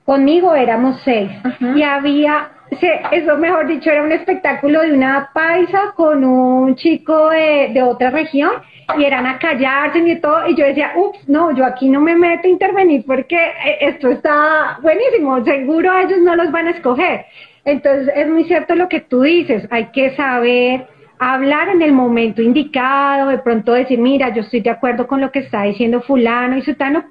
[0.06, 1.74] Conmigo éramos seis Ajá.
[1.78, 7.72] y había, eso mejor dicho, era un espectáculo de una paisa con un chico de,
[7.74, 8.52] de otra región
[8.98, 12.16] y eran a callarse y todo y yo decía, ups, no, yo aquí no me
[12.16, 17.26] meto a intervenir porque eh, esto está buenísimo, seguro ellos no los van a escoger.
[17.64, 20.88] Entonces es muy cierto lo que tú dices, hay que saber
[21.20, 25.32] hablar en el momento indicado, de pronto decir, mira, yo estoy de acuerdo con lo
[25.32, 27.04] que está diciendo fulano y sutano,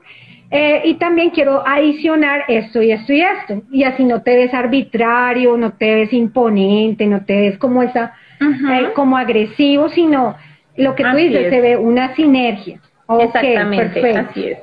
[0.50, 3.62] eh, y también quiero adicionar esto y esto y esto.
[3.70, 8.14] Y así no te ves arbitrario, no te ves imponente, no te ves como esa,
[8.40, 10.36] eh, como agresivo, sino
[10.76, 11.50] lo que tú Así dices, es.
[11.50, 12.80] se ve una sinergia.
[13.06, 14.30] Ok, Exactamente, perfecto.
[14.30, 14.58] así es.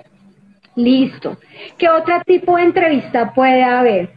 [0.75, 1.37] Listo.
[1.77, 4.09] ¿Qué otro tipo de entrevista puede haber?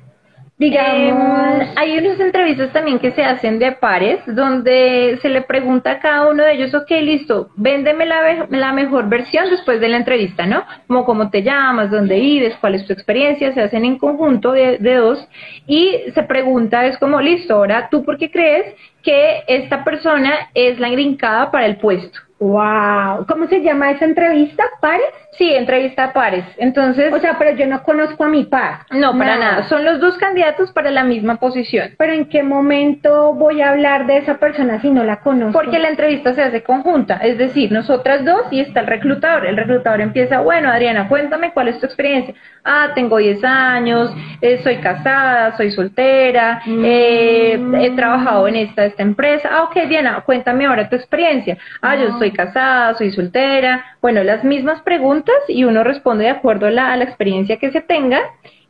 [0.61, 6.01] Digamos, hay unas entrevistas también que se hacen de pares, donde se le pregunta a
[6.01, 10.63] cada uno de ellos, ok, listo, véndeme la, mejor versión después de la entrevista, ¿no?
[10.87, 14.77] Como cómo te llamas, dónde vives, cuál es tu experiencia, se hacen en conjunto de,
[14.77, 15.27] de dos
[15.67, 20.79] y se pregunta, es como, listo, ahora tú por qué crees que esta persona es
[20.79, 22.19] la grincada para el puesto.
[22.39, 23.25] wow.
[23.27, 24.65] ¿Cómo se llama esa entrevista?
[24.83, 25.15] ¿Pares?
[25.33, 26.45] Sí, entrevista a pares.
[26.59, 28.81] Entonces, O sea, pero yo no conozco a mi par.
[28.91, 29.63] no, para nada.
[29.65, 31.91] Son los dos candidatos para la misma posición.
[31.97, 35.53] Pero ¿en qué momento voy a hablar de esa persona si no la conozco?
[35.59, 39.47] Porque la entrevista se hace conjunta, es decir, nosotras dos y está el reclutador.
[39.47, 42.35] El reclutador empieza, bueno, Adriana, cuéntame cuál es tu experiencia.
[42.65, 44.13] Ah, tengo 10 años,
[44.43, 49.49] eh, soy casada, soy soltera, eh, he trabajado en esta, esta empresa.
[49.51, 51.57] Ah, ok, Diana, cuéntame ahora tu experiencia.
[51.81, 53.85] Ah, yo soy casada, soy soltera.
[54.03, 58.21] Bueno, las mismas preguntas y uno responde de acuerdo a la, experiencia que se tenga.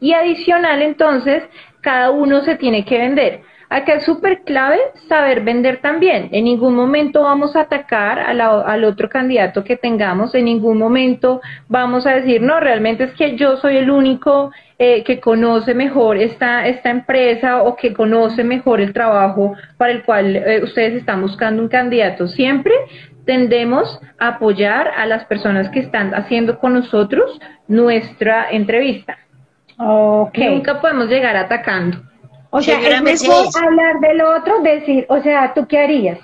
[0.01, 1.43] Y adicional, entonces,
[1.81, 3.41] cada uno se tiene que vender.
[3.69, 6.29] Acá es súper clave saber vender también.
[6.33, 10.77] En ningún momento vamos a atacar a la- al otro candidato que tengamos, en ningún
[10.79, 14.51] momento vamos a decir, no, realmente es que yo soy el único
[14.83, 20.03] eh, que conoce mejor esta, esta empresa o que conoce mejor el trabajo para el
[20.05, 22.27] cual eh, ustedes están buscando un candidato.
[22.27, 22.73] Siempre
[23.25, 29.19] tendemos a apoyar a las personas que están haciendo con nosotros nuestra entrevista.
[29.79, 30.39] Ok.
[30.39, 31.99] Nunca podemos llegar atacando.
[32.51, 36.19] O sea, es mejor hablar del otro, decir, o sea, ¿tú qué harías?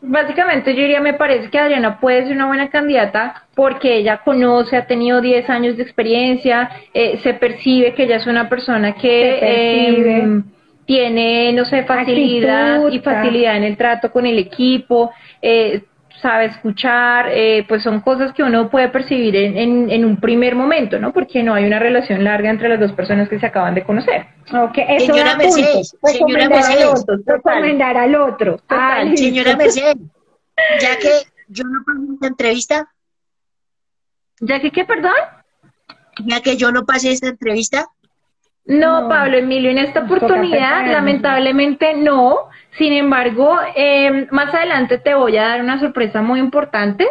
[0.00, 4.76] Básicamente yo diría, me parece que Adriana puede ser una buena candidata porque ella conoce,
[4.76, 9.38] ha tenido 10 años de experiencia, eh, se percibe que ella es una persona que
[9.40, 10.42] eh,
[10.84, 15.10] tiene, no sé, facilidad Actitud, y facilidad en el trato con el equipo,
[15.42, 15.82] eh,
[16.22, 20.54] sabe escuchar, eh, pues son cosas que uno puede percibir en, en, en un primer
[20.54, 21.12] momento, ¿no?
[21.12, 24.26] Porque no hay una relación larga entre las dos personas que se acaban de conocer.
[24.52, 25.36] Ok, eso Señora.
[25.36, 27.34] Mercedes, señora Recomendar al Mercedes, otro, total.
[27.36, 28.56] recomendar al otro.
[28.58, 29.16] Total.
[29.16, 29.96] Señora Mercedes,
[30.80, 31.10] ya que
[31.48, 32.88] yo no pasé esta entrevista,
[34.40, 35.12] ¿Ya que qué, perdón?
[36.24, 37.86] ya que yo no pasé esta entrevista,
[38.66, 39.08] No, No.
[39.08, 42.48] Pablo Emilio, en esta oportunidad lamentablemente no.
[42.78, 47.06] Sin embargo, eh, más adelante te voy a dar una sorpresa muy importante.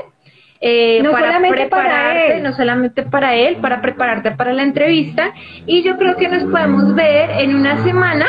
[0.62, 2.44] eh, No solamente para prepararte, él.
[2.44, 5.34] no solamente para él, para prepararte para la entrevista.
[5.66, 8.26] Y yo creo que nos podemos ver en una semana.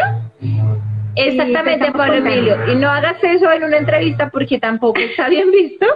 [1.14, 2.14] Exactamente, Pablo.
[2.14, 2.56] Emilio.
[2.70, 5.86] Y no hagas eso en una entrevista porque tampoco está bien visto.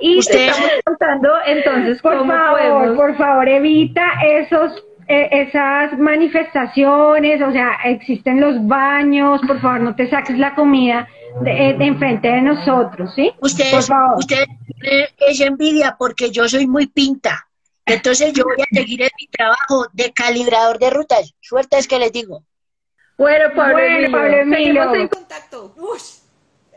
[0.00, 2.96] Y te estamos contando entonces Por cómo favor, podemos.
[2.96, 9.94] por favor, evita esos eh, esas manifestaciones, o sea, existen los baños, por favor, no
[9.94, 11.08] te saques la comida
[11.42, 13.32] de, eh, de enfrente de nosotros, ¿sí?
[13.38, 14.18] Por ustedes, favor.
[14.18, 14.46] ustedes
[14.80, 17.46] tienen esa envidia porque yo soy muy pinta.
[17.86, 21.34] Entonces yo voy a seguir en mi trabajo de calibrador de rutas.
[21.40, 22.42] Suerte es que les digo.
[23.18, 24.12] Bueno, Pablo Bueno, Emilio.
[24.12, 24.82] Pablo Emilio.
[24.82, 25.74] Seguimos en contacto.
[25.76, 25.98] Uy,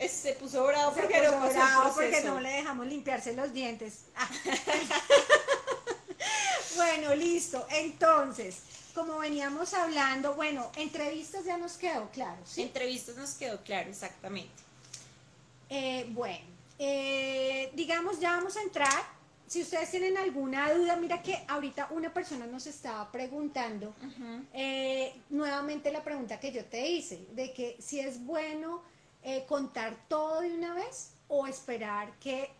[0.08, 1.52] se puso bravo porque no el
[1.94, 2.40] proceso.
[2.42, 4.10] le dejamos limpiarse los dientes.
[6.75, 7.65] bueno, listo.
[7.69, 8.62] Entonces,
[8.97, 12.63] como veníamos hablando, bueno, entrevistas ya nos quedó claro, ¿sí?
[12.63, 14.63] Entrevistas nos quedó claro, exactamente.
[15.69, 16.45] Eh, bueno,
[16.80, 22.13] eh, digamos, ya vamos a entrar si ustedes tienen alguna duda, mira que ahorita una
[22.13, 23.93] persona nos estaba preguntando
[24.51, 28.82] eh, nuevamente la pregunta que yo te hice, de que si es bueno
[29.23, 32.51] eh, contar todo de una vez o esperar que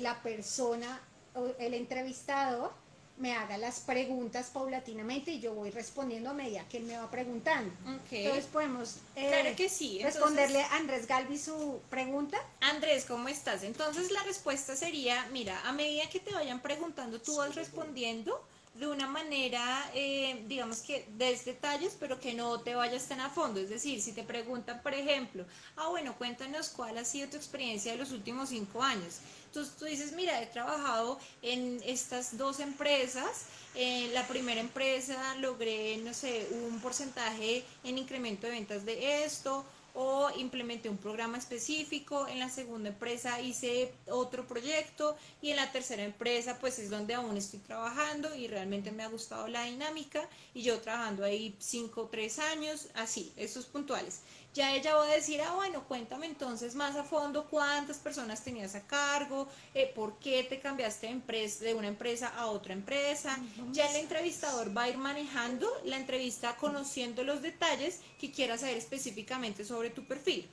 [0.00, 1.00] la persona
[1.34, 2.72] o el entrevistador
[3.18, 7.10] me haga las preguntas paulatinamente y yo voy respondiendo a medida que él me va
[7.10, 7.72] preguntando.
[8.10, 10.00] Entonces podemos eh, que sí.
[10.02, 12.38] responderle a Andrés Galvi su pregunta.
[12.60, 13.62] Andrés, ¿cómo estás?
[13.62, 18.40] Entonces la respuesta sería, mira, a medida que te vayan preguntando, tú vas respondiendo
[18.78, 23.30] de una manera, eh, digamos que des detalles, pero que no te vayas tan a
[23.30, 23.60] fondo.
[23.60, 25.44] Es decir, si te preguntan, por ejemplo,
[25.76, 29.20] ah, bueno, cuéntanos cuál ha sido tu experiencia de los últimos cinco años.
[29.46, 33.46] Entonces tú dices, mira, he trabajado en estas dos empresas.
[33.74, 39.64] En la primera empresa logré, no sé, un porcentaje en incremento de ventas de esto
[39.96, 45.72] o implementé un programa específico, en la segunda empresa hice otro proyecto y en la
[45.72, 50.28] tercera empresa pues es donde aún estoy trabajando y realmente me ha gustado la dinámica
[50.52, 54.20] y yo trabajando ahí 5 o 3 años, así, esos puntuales.
[54.56, 58.74] Ya ella va a decir, ah, bueno, cuéntame entonces más a fondo cuántas personas tenías
[58.74, 63.38] a cargo, eh, por qué te cambiaste de, empresa, de una empresa a otra empresa.
[63.72, 68.78] Ya el entrevistador va a ir manejando la entrevista conociendo los detalles que quiera saber
[68.78, 70.48] específicamente sobre tu perfil.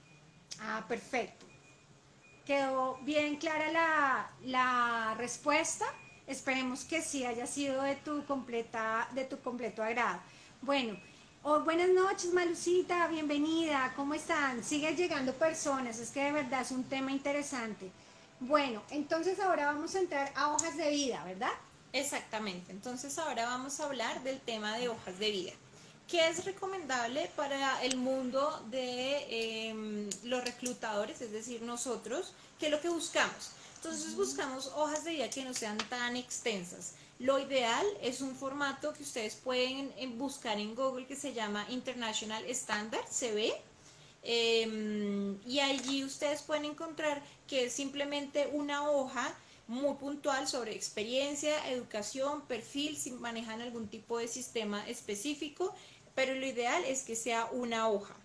[0.59, 1.45] Ah, perfecto.
[2.45, 5.85] Quedó bien clara la, la respuesta.
[6.27, 10.19] Esperemos que sí haya sido de tu completa, de tu completo agrado.
[10.61, 10.99] Bueno,
[11.45, 13.91] Oh, buenas noches, Malucita, bienvenida.
[13.97, 14.63] ¿Cómo están?
[14.63, 17.91] Siguen llegando personas, es que de verdad es un tema interesante.
[18.39, 21.51] Bueno, entonces ahora vamos a entrar a hojas de vida, ¿verdad?
[21.91, 25.51] Exactamente, entonces ahora vamos a hablar del tema de hojas de vida.
[26.07, 32.31] ¿Qué es recomendable para el mundo de em, los reclutadores, es decir, nosotros?
[32.57, 33.51] ¿Qué es lo que buscamos?
[33.75, 36.93] Entonces buscamos hojas de vida que no sean tan extensas.
[37.23, 41.65] Lo ideal es un formato que ustedes pueden eh, buscar en Google que se llama
[41.69, 43.53] International Standard, CB.
[44.23, 49.33] Em, y allí ustedes pueden encontrar que es simplemente una hoja
[49.67, 55.73] muy puntual sobre experiencia, educación, perfil, si manejan algún tipo de sistema específico,
[56.15, 58.17] pero lo ideal es que sea una hoja.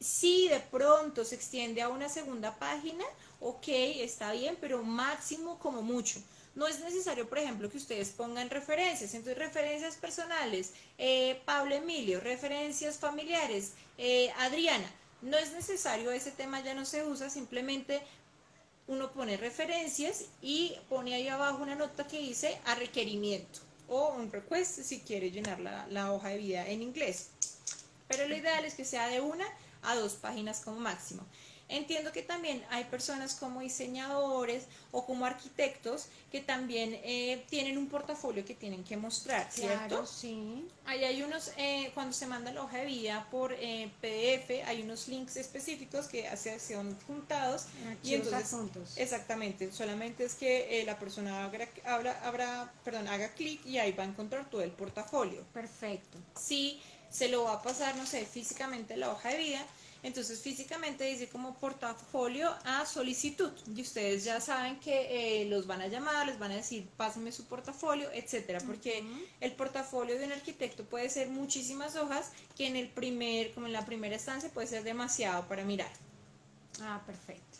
[0.00, 3.04] Si de pronto se extiende a una segunda página,
[3.38, 6.20] ok, está bien, pero máximo como mucho.
[6.56, 9.12] No es necesario, por ejemplo, que ustedes pongan referencias.
[9.14, 14.90] Entonces, referencias personales, eh, Pablo Emilio, referencias familiares, eh, Adriana.
[15.20, 18.00] No es necesario, ese tema ya no se usa, simplemente
[18.86, 24.32] uno pone referencias y pone ahí abajo una nota que dice a requerimiento o un
[24.32, 27.28] request si quiere llenar la, la hoja de vida en inglés.
[28.08, 29.46] Pero lo ideal es que sea de una
[29.82, 31.22] a dos páginas como máximo.
[31.68, 37.88] Entiendo que también hay personas como diseñadores o como arquitectos que también eh, tienen un
[37.88, 39.88] portafolio que tienen que mostrar, ¿cierto?
[39.88, 40.68] Claro, sí.
[40.84, 44.82] Ahí hay unos, eh, cuando se manda la hoja de vida por eh, PDF, hay
[44.82, 46.28] unos links específicos que
[46.60, 47.66] son juntados.
[48.04, 54.04] y entonces, exactamente, solamente es que la persona haga, perdón, haga clic y ahí va
[54.04, 55.42] a encontrar todo el portafolio.
[55.52, 56.18] Perfecto.
[56.38, 59.66] Sí, se lo va a pasar, no sé, físicamente la hoja de vida
[60.02, 65.80] entonces físicamente dice como portafolio a solicitud y ustedes ya saben que eh, los van
[65.80, 69.04] a llamar, les van a decir pásenme su portafolio, etcétera, porque
[69.40, 73.72] el portafolio de un arquitecto puede ser muchísimas hojas que en el primer, como en
[73.72, 75.90] la primera estancia puede ser demasiado para mirar.
[76.80, 77.58] Ah, perfecto.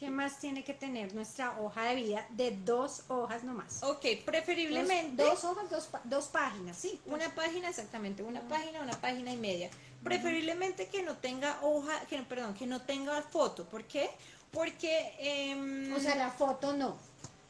[0.00, 3.82] ¿Qué más tiene que tener nuestra hoja de vida de dos hojas nomás?
[3.82, 5.22] Ok, preferiblemente.
[5.22, 5.66] Dos, hojas,
[6.04, 6.98] dos, páginas, sí.
[7.04, 9.68] Una página, exactamente, una página, una página y media.
[10.02, 13.64] Preferiblemente que no tenga hoja, que perdón, que no tenga foto.
[13.64, 14.10] ¿Por qué?
[14.50, 15.14] Porque...
[15.18, 16.96] Em, o sea, la foto no.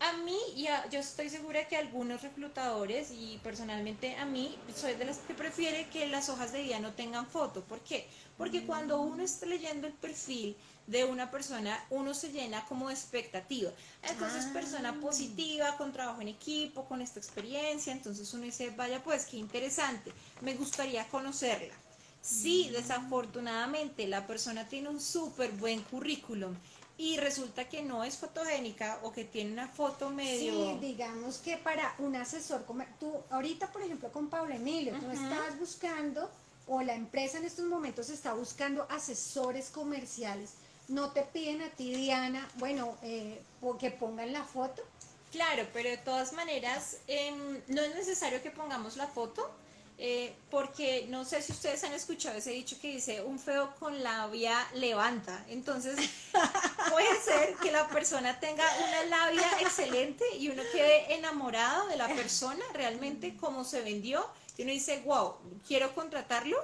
[0.01, 5.05] A mí, ya, yo estoy segura que algunos reclutadores y personalmente a mí, soy de
[5.05, 7.63] las que prefiere que las hojas de vida no tengan foto.
[7.63, 8.09] ¿Por qué?
[8.39, 12.95] Porque cuando uno está leyendo el perfil de una persona, uno se llena como de
[12.95, 13.71] expectativa.
[14.03, 14.53] Entonces, ah.
[14.55, 19.37] persona positiva, con trabajo en equipo, con esta experiencia, entonces uno dice, vaya pues, qué
[19.37, 21.75] interesante, me gustaría conocerla.
[22.23, 26.55] Si desafortunadamente la persona tiene un súper buen currículum
[26.99, 30.53] y resulta que no es fotogénica o que tiene una foto medio...
[30.53, 32.67] Sí, digamos que para un asesor,
[32.99, 36.31] tú ahorita por ejemplo con Pablo Emilio, tú estabas buscando,
[36.67, 40.51] o la empresa en estos momentos está buscando asesores comerciales,
[40.89, 43.41] no te piden a ti Diana, bueno, eh,
[43.79, 44.83] que pongan la foto.
[45.33, 49.51] Claro, pero de todas maneras em, no es necesario que pongamos la foto,
[50.03, 54.03] eh, porque no sé si ustedes han escuchado ese dicho que dice, un feo con
[54.03, 55.45] labia levanta.
[55.51, 55.95] Entonces,
[56.91, 62.09] puede ser que la persona tenga una labia excelente y uno quede enamorado de la
[62.09, 64.27] persona realmente como se vendió.
[64.57, 65.35] Y uno dice, wow,
[65.69, 66.57] quiero contratarlo.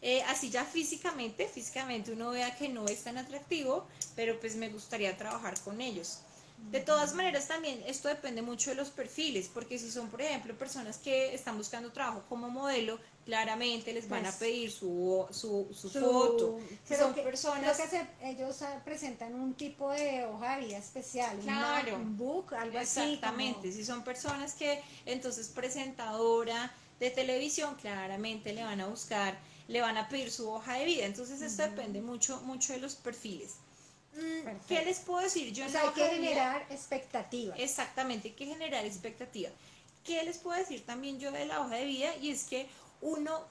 [0.00, 4.68] Eh, así ya físicamente, físicamente uno vea que no es tan atractivo, pero pues me
[4.68, 6.20] gustaría trabajar con ellos.
[6.70, 10.56] De todas maneras, también esto depende mucho de los perfiles, porque si son, por ejemplo,
[10.58, 15.68] personas que están buscando trabajo como modelo, claramente les van a Pues, pedir su, su,
[15.72, 16.58] su foto.
[16.84, 17.76] Si son que- personas...
[17.76, 21.92] creo que se- ellos presentan un tipo de hoja de vida especial, un Claro.
[21.92, 23.00] ma- un book, algo así.
[23.00, 29.38] Exactamente, como- si son personas que entonces presentadora de televisión, claramente le van a buscar,
[29.68, 31.04] le van a pedir su hoja de vida.
[31.06, 33.54] Entonces esto depende mucho, mucho de los perfiles.
[34.68, 35.52] ¿Qué les puedo decir?
[35.52, 37.58] Yo o sea, hay que generar expectativas.
[37.58, 39.50] Exactamente, hay que generar expectativa.
[40.04, 42.14] ¿Qué les puedo decir también yo de la hoja de vida?
[42.20, 42.68] Y es que
[43.00, 43.42] uno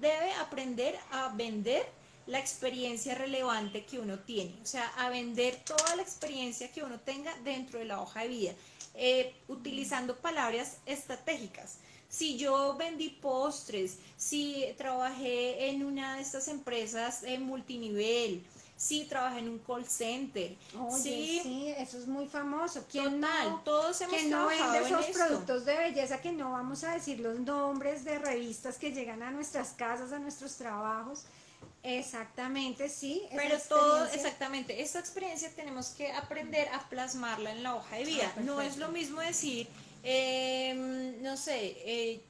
[0.00, 1.86] debe aprender a vender
[2.26, 7.00] la experiencia relevante que uno tiene, o sea, a vender toda la experiencia que uno
[7.00, 8.52] tenga dentro de la hoja de vida,
[8.94, 11.78] eh, utilizando palabras estratégicas.
[12.08, 18.44] Si yo vendí postres, si trabajé en una de estas empresas en multinivel,
[18.82, 22.84] si trabajé en un call center, Oye, sí, sí, eso es muy famoso.
[22.90, 25.12] ¿Quién Total, no, todos hemos que no vende en esos esto.
[25.12, 29.30] productos de belleza que no vamos a decir los nombres de revistas que llegan a
[29.30, 31.22] nuestras casas, a nuestros trabajos?
[31.84, 33.22] Exactamente, sí.
[33.36, 38.32] Pero todo, exactamente, esta experiencia tenemos que aprender a plasmarla en la hoja de vida.
[38.36, 39.68] Ah, no es lo mismo decir,
[40.02, 40.74] eh,
[41.22, 42.20] no sé, eh,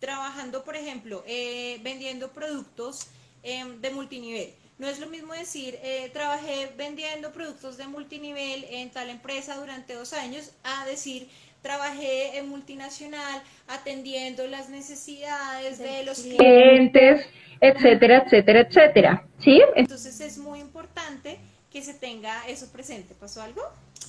[0.00, 3.06] trabajando, por ejemplo, eh, vendiendo productos
[3.42, 4.54] eh, de multinivel.
[4.78, 9.94] No es lo mismo decir, eh, trabajé vendiendo productos de multinivel en tal empresa durante
[9.94, 11.28] dos años, a decir,
[11.62, 16.44] trabajé en multinacional atendiendo las necesidades de los cliente.
[16.44, 17.26] clientes,
[17.60, 19.26] etcétera, etcétera, etcétera.
[19.38, 19.62] ¿Sí?
[19.76, 21.38] Entonces es muy importante
[21.70, 23.14] que se tenga eso presente.
[23.14, 23.62] ¿Pasó algo?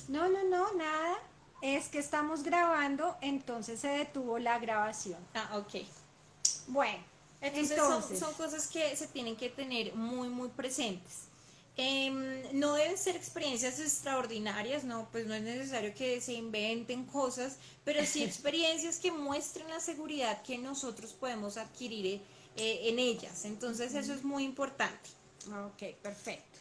[0.08, 1.16] No, no, no, nada.
[1.62, 5.18] Es que estamos grabando, entonces se detuvo la grabación.
[5.34, 5.82] Ah, ok.
[6.68, 6.98] Bueno,
[7.48, 8.18] Entonces, Entonces.
[8.18, 11.26] Son, son cosas que se tienen que tener muy, muy presentes.
[11.78, 17.58] Em, no deben ser experiencias extraordinarias, no, pues no es necesario que se inventen cosas,
[17.84, 22.22] pero sí experiencias que muestren la seguridad que nosotros podemos adquirir
[22.56, 23.44] eh, en ellas.
[23.44, 25.10] Entonces eso es muy importante.
[25.48, 26.55] ok, perfecto.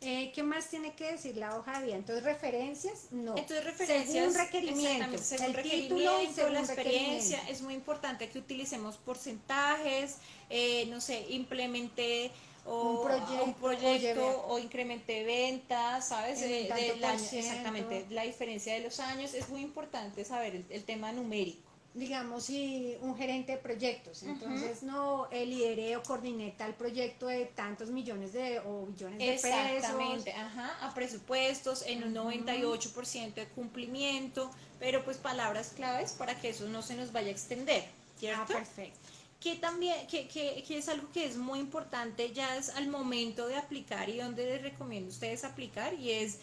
[0.00, 1.96] Eh, ¿Qué más tiene que decir la hoja de vida?
[1.96, 3.36] Entonces, referencias, no.
[3.36, 4.32] Entonces, referencias.
[4.32, 5.18] Según requerimiento.
[5.18, 7.48] según el requerimiento, título y según la experiencia.
[7.48, 10.18] Es muy importante que utilicemos porcentajes,
[10.50, 12.30] eh, no sé, implementé
[12.64, 16.42] o Un proyecto, un proyecto oye, o incrementé ventas, ¿sabes?
[16.42, 19.34] Eh, del año, exactamente, la diferencia de los años.
[19.34, 21.67] Es muy importante saber el, el tema numérico.
[21.94, 27.46] Digamos, si un gerente de proyectos, entonces no el lideré o coordiné tal proyecto de
[27.46, 30.40] tantos millones de o billones de Exactamente, pesos.
[30.40, 36.68] ajá, a presupuestos en un 98% de cumplimiento, pero pues palabras claves para que eso
[36.68, 37.84] no se nos vaya a extender,
[38.18, 38.42] ¿cierto?
[38.42, 38.98] Ah, perfecto.
[39.40, 43.46] que también que, que, que es algo que es muy importante ya es al momento
[43.48, 46.38] de aplicar y donde les recomiendo a ustedes aplicar y es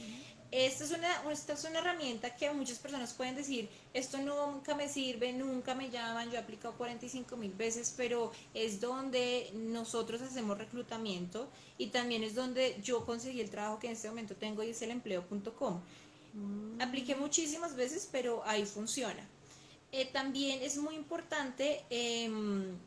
[0.57, 4.87] esta es una esta es una herramienta que muchas personas pueden decir esto nunca me
[4.87, 10.57] sirve nunca me llaman yo he aplicado 45 mil veces pero es donde nosotros hacemos
[10.57, 14.69] reclutamiento y también es donde yo conseguí el trabajo que en este momento tengo y
[14.69, 15.81] es el empleo.com
[16.79, 19.27] apliqué muchísimas veces pero ahí funciona.
[19.91, 22.77] Eh, también es muy importante em,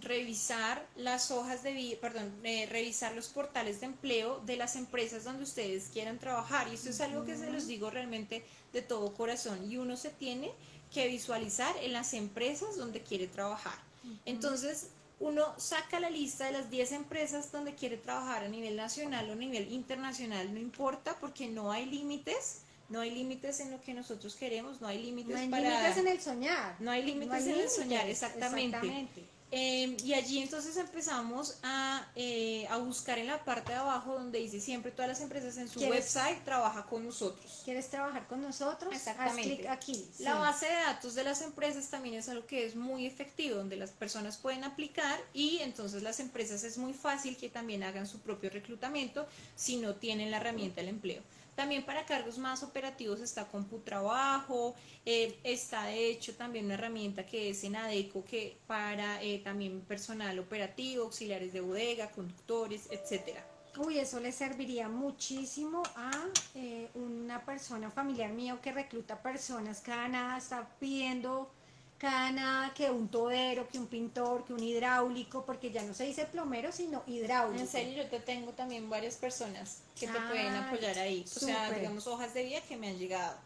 [0.00, 5.24] revisar las hojas de vida, perdón, eh, revisar los portales de empleo de las empresas
[5.24, 6.68] donde ustedes quieran trabajar.
[6.68, 9.70] Y esto es algo que se los digo realmente de todo corazón.
[9.70, 10.52] Y uno se tiene
[10.92, 13.78] que visualizar en las empresas donde quiere trabajar.
[14.24, 14.88] Entonces,
[15.20, 19.32] uno saca la lista de las 10 empresas donde quiere trabajar a nivel nacional o
[19.32, 22.62] a nivel internacional, no importa, porque no hay límites.
[22.88, 25.68] No hay límites en lo que nosotros queremos, no hay límites No hay para...
[25.68, 26.76] límites en el soñar.
[26.78, 28.76] No hay límites en el soñar, exactamente.
[28.76, 29.37] exactamente.
[29.50, 34.38] Eh, y allí entonces empezamos a, eh, a buscar en la parte de abajo donde
[34.40, 37.62] dice siempre todas las empresas en su ¿Quieres- website trabaja con nosotros.
[37.64, 38.92] ¿Quieres trabajar con nosotros?
[38.92, 39.40] Exactamente.
[39.52, 40.06] Haz clic aquí.
[40.18, 43.76] La base de datos de las empresas también es algo que es muy efectivo, donde
[43.76, 48.18] las personas pueden aplicar y entonces las empresas es muy fácil que también hagan su
[48.18, 51.22] propio reclutamiento si no tienen la herramienta del empleo.
[51.58, 57.50] También para cargos más operativos está CompuTrabajo, eh, está de hecho también una herramienta que
[57.50, 63.44] es en Adeco que para eh, también personal operativo, auxiliares de bodega, conductores, etcétera.
[63.76, 66.12] Uy, eso le serviría muchísimo a
[66.54, 71.50] eh, una persona familiar mío que recluta personas, cada nada está pidiendo
[71.98, 76.26] cana que un todero, que un pintor, que un hidráulico, porque ya no se dice
[76.26, 77.60] plomero, sino hidráulico.
[77.60, 81.24] En serio, yo te tengo también varias personas que te Ah, pueden apoyar ahí.
[81.24, 83.36] O sea, digamos, hojas de vida que me han llegado.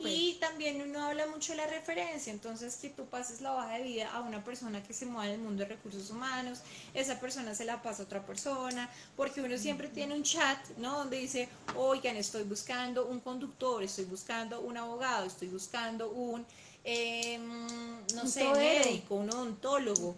[0.00, 3.82] Y también uno habla mucho de la referencia, entonces que tú pases la hoja de
[3.82, 6.60] vida a una persona que se mueve en el mundo de recursos humanos,
[6.92, 10.98] esa persona se la pasa a otra persona, porque uno siempre tiene un chat, ¿no?
[10.98, 16.44] Donde dice, oigan, estoy buscando un conductor, estoy buscando un abogado, estoy buscando un,
[16.84, 17.38] eh,
[18.14, 20.16] no sé, médico, un odontólogo.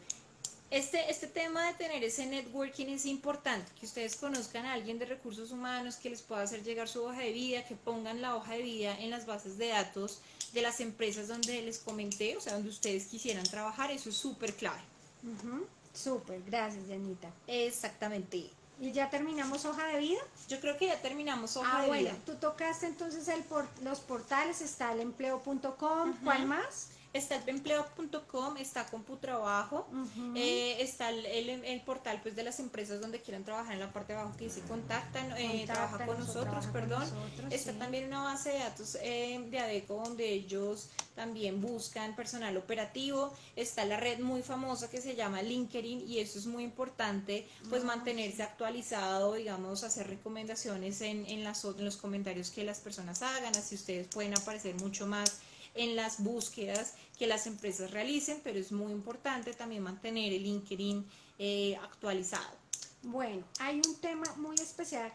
[0.70, 5.06] Este, este tema de tener ese networking es importante, que ustedes conozcan a alguien de
[5.06, 8.54] recursos humanos que les pueda hacer llegar su hoja de vida, que pongan la hoja
[8.54, 10.20] de vida en las bases de datos
[10.52, 14.54] de las empresas donde les comenté, o sea, donde ustedes quisieran trabajar, eso es súper
[14.54, 14.80] clave.
[15.22, 17.30] Ujú, Súper, gracias, Janita.
[17.46, 18.50] Exactamente.
[18.84, 20.20] ¿Y ya terminamos hoja de vida?
[20.46, 22.18] Yo creo que ya terminamos hoja ah, de bueno, vida.
[22.26, 26.88] tú tocaste entonces el por- los portales, está el empleo.com, ¿cuál más?
[27.14, 30.32] Está el empleo.com, está Computrabajo, Ujú.
[30.36, 33.92] eh, está el, el- el portal pues de las empresas donde quieran trabajar en la
[33.92, 37.00] parte de abajo que dice contactan, eh, trabaja con nosotros, trabaja con perdón.
[37.00, 37.78] nosotros, está sí.
[37.78, 43.32] también una base de datos eh, de ADECO donde ellos también buscan personal operativo.
[43.54, 47.82] Está la red muy famosa que se llama LinkedIn y eso es muy importante, pues
[47.84, 53.22] Ah, mantenerse actualizado, digamos, hacer recomendaciones en, en, las, en los comentarios que las personas
[53.22, 55.38] hagan, así ustedes pueden aparecer mucho más
[55.74, 61.06] en las búsquedas que las empresas realicen, pero es muy importante también mantener el LinkedIn
[61.38, 62.56] eh, actualizado.
[63.02, 65.12] Bueno, hay un tema muy especial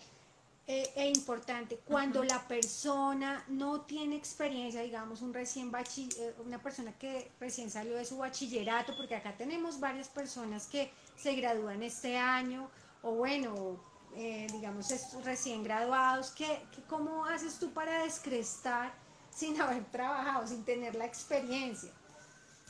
[0.67, 1.79] eh, e importante.
[1.85, 7.71] Cuando la persona no tiene experiencia, digamos, un recién bachi- eh, una persona que recién
[7.71, 12.69] salió de su bachillerato, porque acá tenemos varias personas que se gradúan este año,
[13.01, 13.81] o bueno,
[14.15, 14.87] eh, digamos,
[15.23, 18.93] recién graduados, ¿qué, qué- ¿cómo haces tú para descrestar
[19.39, 21.91] sin haber trabajado, sin tener la experiencia?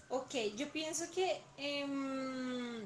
[0.09, 2.85] Ok, yo pienso que em,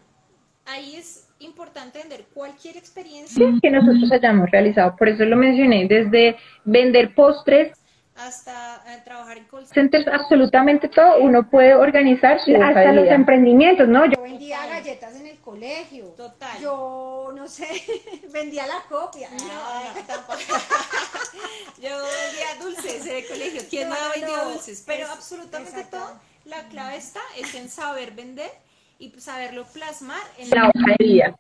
[0.66, 4.96] ahí es importante vender cualquier experiencia que nosotros hayamos realizado.
[4.96, 7.78] Por eso lo mencioné, desde vender postres,
[8.16, 13.88] hasta eh, trabajar en call centers, absolutamente todo, uno puede organizar hoja Hasta los emprendimientos,
[13.88, 14.06] ¿no?
[14.06, 14.70] Yo vendía Total.
[14.84, 16.06] galletas en el colegio.
[16.16, 16.60] Total.
[16.62, 17.68] Yo, no sé,
[18.34, 19.30] vendía la copia.
[19.32, 20.40] No, no, tampoco.
[21.82, 23.62] Yo vendía dulces en el colegio.
[23.70, 24.84] ¿Quién No, no, dulces?
[24.86, 25.98] Pero Es- absolutamente exacto.
[25.98, 26.20] todo.
[26.46, 28.52] La clave está es en saber vender
[29.00, 31.36] y saberlo plasmar en la hoja de vida.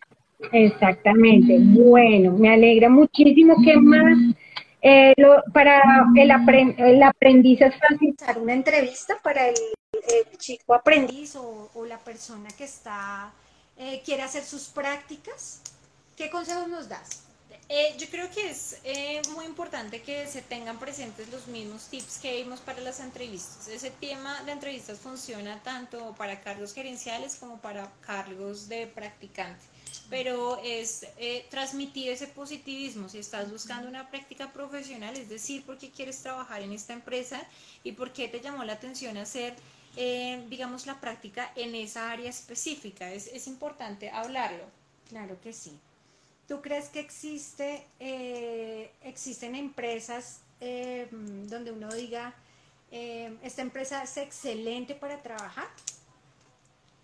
[0.51, 1.57] Exactamente.
[1.59, 4.17] Bueno, me alegra muchísimo que más
[4.83, 5.81] eh, lo- para
[6.15, 8.15] el, apren- el aprendiz es fácil.
[8.19, 9.55] Realizar una entrevista para el,
[10.37, 13.31] chico aprendiz o, o la persona que está,
[13.77, 15.61] eh, quiere hacer sus prácticas.
[16.17, 17.23] ¿Qué consejos nos das?
[17.69, 22.19] Eh, yo creo que es eh, muy importante que se tengan presentes los mismos tips
[22.19, 23.67] que vimos para las entrevistas.
[23.69, 29.63] Ese tema de entrevistas funciona tanto para cargos gerenciales como para cargos de practicante.
[30.13, 33.09] Pero es eh, transmitir ese positivismo.
[33.09, 37.41] Si estás buscando una práctica profesional, es decir, por qué quieres trabajar en esta empresa
[37.83, 39.55] y por qué te llamó la atención hacer,
[39.97, 43.11] eh, digamos, la práctica en esa área específica.
[43.11, 44.65] Es, es importante hablarlo.
[45.09, 45.79] Claro que sí.
[46.47, 52.35] ¿Tú crees que existe, eh, existen empresas eh, donde uno diga,
[52.91, 55.67] eh, esta empresa es excelente para trabajar?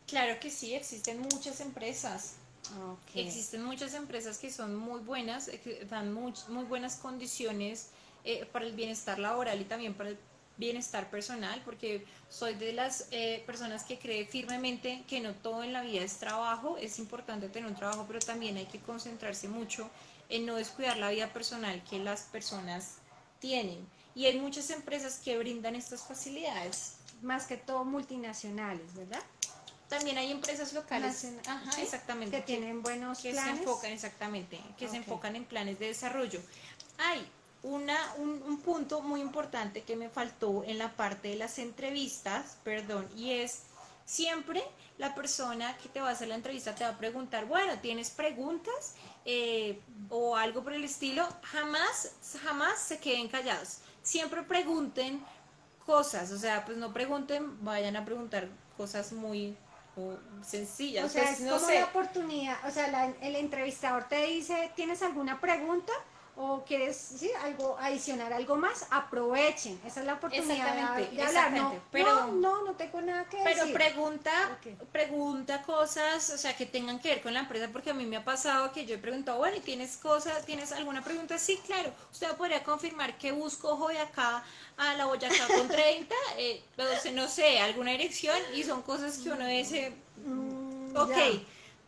[0.05, 2.35] Claro que sí, existen muchas empresas.
[2.81, 3.15] Ok.
[3.15, 7.89] Existen muchas empresas que son muy buenas, eh, que dan muy, muy buenas condiciones
[8.23, 10.17] eh, para el bienestar laboral y también para el
[10.57, 15.71] bienestar personal, porque soy de las eh, personas que cree firmemente que no todo en
[15.71, 19.89] la vida es trabajo, es importante tener un trabajo, pero también hay que concentrarse mucho
[20.27, 22.97] en no descuidar la vida personal que las personas
[23.39, 23.87] tienen.
[24.15, 26.95] Y hay muchas empresas que brindan estas facilidades.
[27.21, 29.23] Más que todo multinacionales, ¿verdad?
[29.89, 33.55] También hay empresas locales, Nacion- ajá, sí, exactamente, Que tienen buenos que planes.
[33.55, 36.39] se enfocan exactamente, que se enfocan en planes de desarrollo.
[36.99, 37.27] Hay
[37.63, 42.57] una, un, un punto muy importante que me faltó en la parte de las entrevistas,
[42.63, 43.63] perdón, y es
[44.05, 44.63] siempre
[44.99, 48.09] la persona que te va a hacer la entrevista te va a preguntar, bueno, ¿tienes
[48.11, 48.93] preguntas?
[49.25, 49.79] Eh,
[50.09, 52.11] o algo por el estilo, jamás,
[52.43, 53.79] jamás se queden callados.
[54.03, 55.23] Siempre pregunten
[55.85, 59.57] cosas, o sea, pues no pregunten, vayan a preguntar cosas muy
[60.41, 61.05] sencillas.
[61.05, 61.79] O sea, pues, es no como sé.
[61.79, 65.93] la oportunidad, o sea, la- el entrevistador te dice, ¿tienes alguna pregunta?
[66.41, 69.77] O quieres sí, algo adicionar algo más, aprovechen.
[69.85, 71.51] Esa es la oportunidad Exactamente, de hablar.
[71.51, 73.73] No, pero- no, no, no tengo nada que Pero decir.
[73.73, 74.87] pregunta, Ok.
[74.89, 78.15] pregunta cosas, o sea, que tengan que ver con la empresa, porque a mí me
[78.15, 81.37] ha pasado que yo he preguntado, bueno, ¿y tienes cosas, tienes alguna pregunta?
[81.37, 84.41] Sí, claro, usted podría confirmar que busco ojo de acá
[84.77, 86.63] a la Boyacá con 30, eh,
[87.01, 89.93] sea, no sé, alguna dirección, y son cosas que uno dice,
[90.25, 91.39] Mm, ok, ya.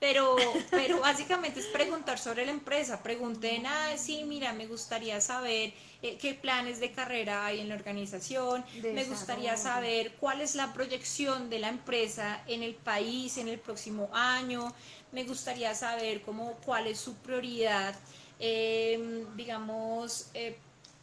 [0.02, 0.36] Pero,
[0.72, 6.18] pero básicamente es preguntar sobre la empresa, pregunten, ah, sí, mira, me gustaría saber eh,
[6.20, 11.52] qué planes de carrera hay en la organización, me gustaría saber cuál es la proyección
[11.52, 14.74] de la empresa en el país en el próximo año,
[15.12, 17.94] me gustaría saber cómo, cuál es su prioridad,
[18.40, 20.58] eh, digamos, eh,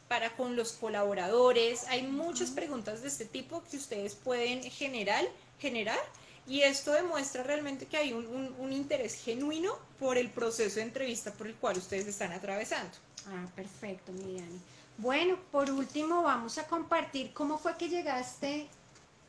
[0.08, 1.86] para con los colaboradores.
[1.86, 5.24] Hay muchas preguntas de este tipo que ustedes pueden generar,
[5.60, 6.00] generar
[6.48, 10.82] y esto demuestra realmente que hay un, un- un interés genuino por el proceso de
[10.82, 12.90] entrevista por el cual ustedes están atravesando.
[13.26, 14.48] Ah, perfecto, Miriam.
[14.96, 18.66] Bueno, por último vamos a compartir cómo fue que llegaste,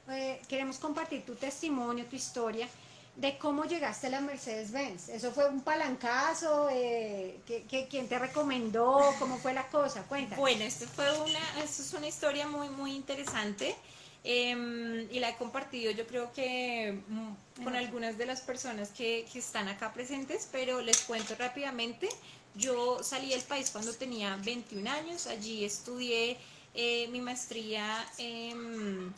[0.09, 2.67] eh, queremos compartir tu testimonio, tu historia
[3.15, 5.09] de cómo llegaste a la Mercedes-Benz.
[5.09, 6.69] ¿Eso fue un palancazo?
[6.71, 9.13] Eh, ¿qué- qué- ¿Quién te recomendó?
[9.19, 10.03] ¿Cómo fue la cosa?
[10.03, 10.39] Cuéntanos.
[10.39, 13.75] Bueno, esto fue una, esto es una historia muy, muy interesante
[14.23, 19.25] em, y la he compartido yo creo que mm, con algunas de las personas que,
[19.31, 22.09] que están acá presentes, pero les cuento rápidamente.
[22.55, 26.37] Yo salí del país cuando tenía 21 años, allí estudié
[26.73, 29.13] eh, mi maestría en,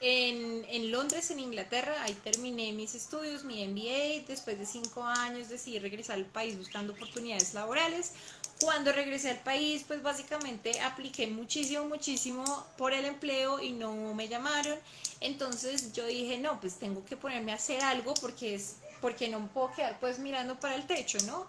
[0.00, 5.78] en Londres, en Inglaterra, ahí terminé mis estudios, mi MBA, después de cinco años decidí
[5.78, 8.12] regresar al país buscando oportunidades laborales.
[8.62, 12.44] Cuando regresé al país, pues básicamente apliqué muchísimo, muchísimo
[12.78, 14.78] por el empleo y no me llamaron.
[15.20, 19.48] Entonces yo dije, no, pues tengo que ponerme a hacer algo porque es porque no
[19.48, 21.46] puedo quedar pues mirando para el techo, ¿no?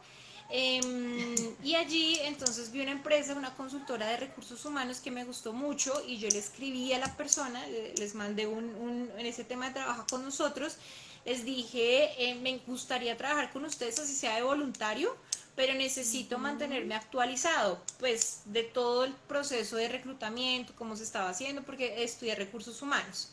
[0.49, 5.53] Em, y allí entonces vi una empresa, una consultora de recursos humanos que me gustó
[5.53, 9.67] mucho y yo le escribí a la persona, le- les mandé un, en ese tema
[9.67, 10.77] de trabajo con nosotros,
[11.25, 15.15] les dije, eh, me gustaría trabajar con ustedes así sea de voluntario,
[15.55, 21.63] pero necesito mantenerme actualizado, pues de todo el proceso de reclutamiento, cómo se estaba haciendo,
[21.63, 23.31] porque estudié recursos humanos.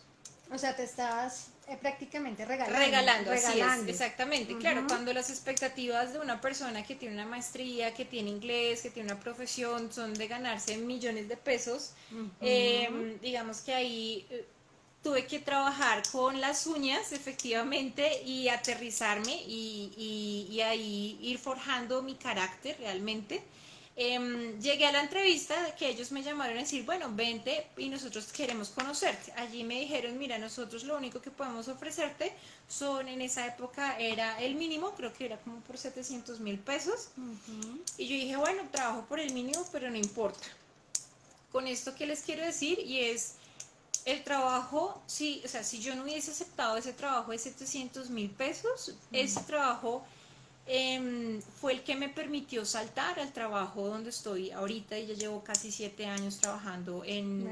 [0.52, 2.78] O sea, te estabas eh, prácticamente regalando.
[2.78, 3.84] Regalando, así regalando.
[3.84, 4.58] es, exactamente.
[4.58, 8.90] Claro, cuando las expectativas de una persona que tiene una maestría, que tiene inglés, que
[8.90, 11.92] tiene una profesión, son de ganarse millones de pesos,
[12.40, 14.44] eh, digamos que ahí eh,
[15.02, 22.02] tuve que trabajar con las uñas, efectivamente, y aterrizarme y, y- y ahí ir forjando
[22.02, 23.42] mi carácter realmente.
[23.96, 28.26] Em, llegué a la entrevista que ellos me llamaron a decir, bueno, vente y nosotros
[28.32, 29.32] queremos conocerte.
[29.36, 32.32] Allí me dijeron, mira, nosotros lo único que podemos ofrecerte
[32.68, 37.08] son, en esa época era el mínimo, creo que era como por 700 mil pesos.
[37.16, 37.80] Ujú.
[37.98, 40.46] Y yo dije, bueno, trabajo por el mínimo, pero no importa.
[41.52, 43.34] Con esto que les quiero decir y es
[44.04, 48.30] el trabajo, sí, o sea, si yo no hubiese aceptado ese trabajo de 700 mil
[48.30, 50.04] pesos, ese trabajo
[50.66, 55.42] em, fue el que me permitió saltar al trabajo donde estoy ahorita y ya llevo
[55.42, 57.44] casi siete años trabajando en.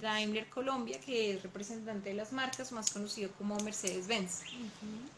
[0.00, 4.42] Daimler Colombia, que es representante de las marcas, más conocido como Mercedes-Benz.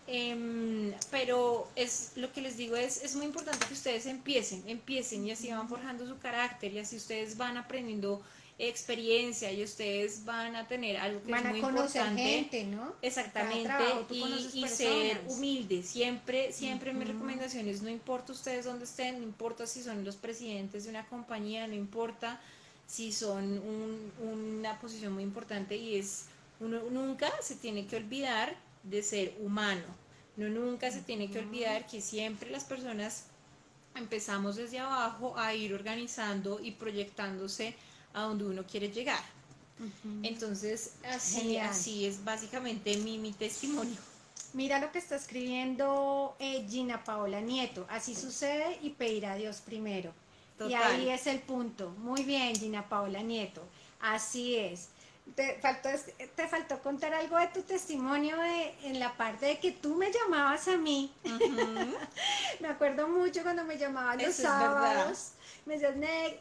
[0.06, 5.26] Em, pero es lo que les digo es, es muy importante que ustedes empiecen, empiecen
[5.26, 8.22] y así van forjando su carácter y así ustedes van aprendiendo
[8.58, 12.22] experiencia y ustedes van a tener algo que Van es a muy conocer importante.
[12.22, 12.94] gente, ¿no?
[13.02, 15.36] Exactamente, trabajo y, ser personas.
[15.36, 15.82] humilde.
[15.82, 17.12] Siempre, siempre mi Ujú.
[17.12, 21.04] recomendación es no importa ustedes dónde estén, no importa si son los presidentes de una
[21.06, 22.40] compañía, no importa
[22.86, 26.26] si son un- una posición muy importante y es,
[26.60, 29.84] uno nunca se tiene que olvidar de ser humano.
[30.36, 33.24] No nunca se tiene que olvidar que siempre las personas
[33.94, 37.74] empezamos desde abajo a ir organizando y proyectándose
[38.16, 39.20] a donde uno quiere llegar.
[40.22, 41.68] Entonces, así, Genial.
[41.68, 43.96] así es básicamente mi, mi testimonio.
[44.54, 47.86] Mira lo que está escribiendo eh, Gina Paola Nieto.
[47.90, 50.12] Así sucede y pedir a Dios primero.
[50.66, 51.90] Y ahí es el punto.
[51.98, 53.62] Muy bien, Gina Paola Nieto.
[54.00, 54.88] Así es.
[55.34, 55.88] Te faltó,
[56.34, 60.10] te faltó contar algo de tu testimonio de, en la parte de que tú me
[60.10, 61.12] llamabas a mí.
[62.60, 65.32] Me acuerdo mucho cuando me llamaban los Eso sábados.
[65.66, 65.94] Me decías,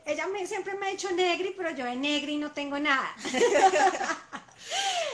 [0.05, 3.13] ella me, siempre me ha dicho negri, pero yo de negri no tengo nada.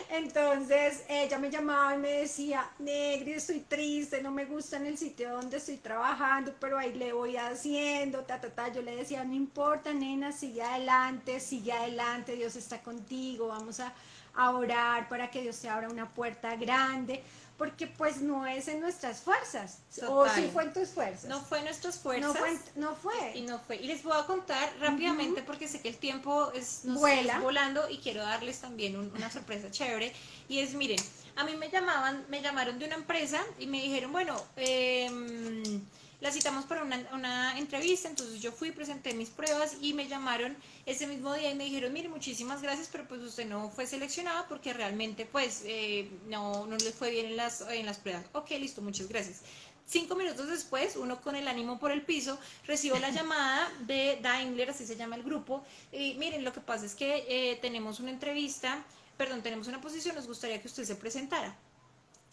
[0.09, 4.97] Entonces ella me llamaba y me decía, Negri, estoy triste, no me gusta en el
[4.97, 8.67] sitio donde estoy trabajando, pero ahí le voy haciendo, ta, ta, ta.
[8.67, 13.93] Yo le decía, no importa, nena, sigue adelante, sigue adelante, Dios está contigo, vamos a,
[14.35, 17.23] a orar para que Dios te abra una puerta grande,
[17.61, 19.77] porque pues no es en nuestras fuerzas.
[20.07, 21.25] O sí fue en tus fuerzas.
[21.25, 22.33] No fue nuestras fuerzas.
[22.33, 22.57] no fue.
[22.75, 23.31] No fue.
[23.37, 23.75] Y no fue.
[23.75, 27.35] Y les voy a contar rápidamente porque sé que el tiempo es, nos Vuela.
[27.35, 30.11] es volando y quiero darles también un- una sorpresa chévere.
[30.49, 30.97] Y es, miren,
[31.35, 35.85] a mí me llamaban, me llamaron de una empresa y me dijeron, bueno, em,
[36.21, 40.55] la citamos para una, una entrevista, entonces yo fui, presenté mis pruebas y me llamaron
[40.85, 44.47] ese mismo día y me dijeron, mire, muchísimas gracias, pero pues usted no fue seleccionada
[44.47, 48.23] porque realmente pues eh, no, no le fue bien en las, en las pruebas.
[48.33, 49.41] Ok, listo, muchas gracias.
[49.87, 54.69] Cinco minutos después, uno con el ánimo por el piso, recibo la llamada de Daimler,
[54.69, 58.11] así se llama el grupo, y miren, lo que pasa es que eh, tenemos una
[58.11, 58.85] entrevista,
[59.17, 61.57] perdón, tenemos una posición, nos gustaría que usted se presentara.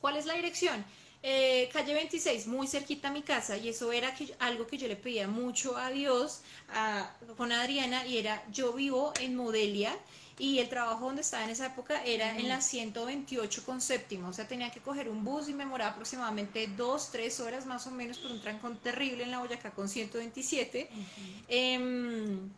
[0.01, 0.85] ¿Cuál es la dirección?
[1.23, 4.87] Eh, calle 26, muy cerquita a mi casa, y eso era que, algo que yo
[4.87, 6.43] le pedía mucho a Dios,
[6.73, 9.97] a- con Adriana, y era, yo vivo en Modelia,
[10.39, 14.33] y el trabajo donde estaba en esa época era en la 128 con séptima, o
[14.33, 17.91] sea, tenía que coger un bus y me demoraba aproximadamente dos, tres horas más o
[17.91, 20.89] menos por un trancón terrible en la Boyacá con 127.
[21.49, 22.49] Em,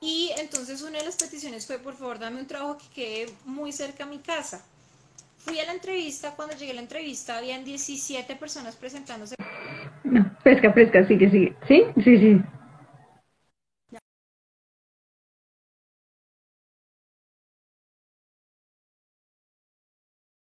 [0.00, 3.70] y entonces una de las peticiones fue, por favor, dame un trabajo que quede muy
[3.72, 4.64] cerca a mi casa.
[5.44, 9.34] Fui a la entrevista, cuando llegué a la entrevista habían 17 personas presentándose.
[10.04, 11.56] No, fresca, fresca, sigue, sigue.
[11.66, 11.84] ¿Sí?
[12.04, 12.42] Sí, sí.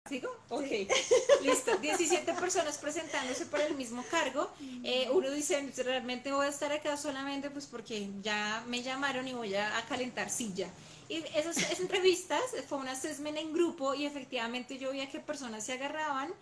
[0.08, 0.30] ¿Sigo?
[0.50, 0.68] Ok,
[1.44, 1.76] listo.
[1.78, 4.52] 17 personas presentándose para el mismo cargo.
[4.84, 9.34] Eh, uno dice, realmente voy a estar acá solamente pues porque ya me llamaron y
[9.34, 10.70] voy a, a calentar silla.
[11.08, 15.20] Y esas, esas entrevistas fue un assessment en grupo y efectivamente yo vi a qué
[15.20, 16.34] personas se agarraban.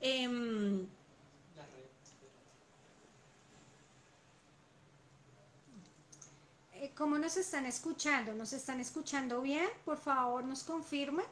[0.00, 0.86] Em,
[6.82, 8.34] Eh, ¿Cómo nos están escuchando?
[8.34, 9.68] ¿Nos están escuchando bien?
[9.84, 11.24] Por favor, nos confirman.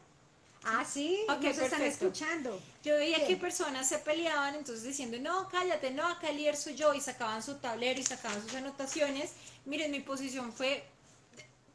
[0.63, 2.63] Ah, sí, Ok, nos están escuchando.
[2.85, 6.77] Yo veía que personas se peleaban, entonces diciendo, no, cállate, no, acá el líder soy
[6.77, 9.33] yo, y sacaban su tablero y sacaban sus anotaciones.
[9.65, 10.85] Miren, mi posición fue,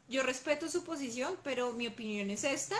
[0.10, 2.76] yo respeto su posición, pero mi opinión es esta,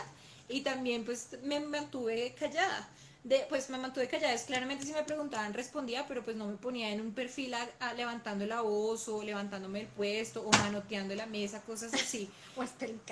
[0.48, 2.90] y también pues me mantuve callada.
[3.24, 6.58] De, pues me mantuve callada, es claramente si me preguntaban respondía, pero pues no me
[6.58, 11.16] ponía en un perfil a- a- levantando la voz o levantándome el puesto o manoteando
[11.16, 12.30] la mesa, cosas así.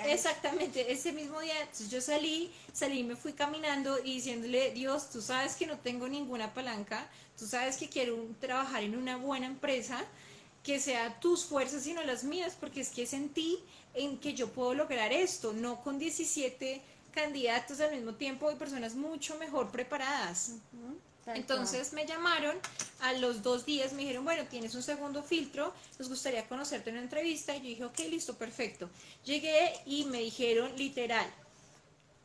[0.04, 4.70] Te Exactamente, ese mismo día entonces yo salí, salí y me fui caminando y diciéndole,
[4.70, 8.96] Dios, tú sabes que no tengo ninguna palanca, tú sabes que quiero un- trabajar en
[8.96, 10.04] una buena empresa,
[10.64, 13.58] que sea tus fuerzas y no las mías, porque es que es en ti
[13.92, 16.80] en que yo puedo lograr esto, no con 17
[17.12, 20.52] candidatos al mismo tiempo y personas mucho mejor preparadas.
[21.26, 22.56] Entonces me llamaron
[23.00, 26.96] a los dos días, me dijeron, bueno, tienes un segundo filtro, nos gustaría conocerte en
[26.96, 27.54] una entrevista.
[27.54, 28.90] Y yo dije, ok, listo, perfecto.
[29.24, 31.26] Llegué y me dijeron literal,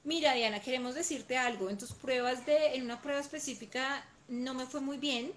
[0.03, 4.65] mira Diana, queremos decirte algo, en tus pruebas de, en una prueba específica no me
[4.65, 5.31] fue muy bien,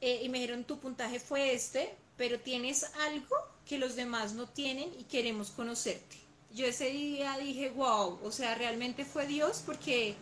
[0.00, 3.36] eh, y me dijeron, tu puntaje fue este, pero tienes algo
[3.66, 6.16] que los demás no tienen y queremos conocerte.
[6.52, 10.16] Yo ese día dije, wow, o sea, realmente fue Dios porque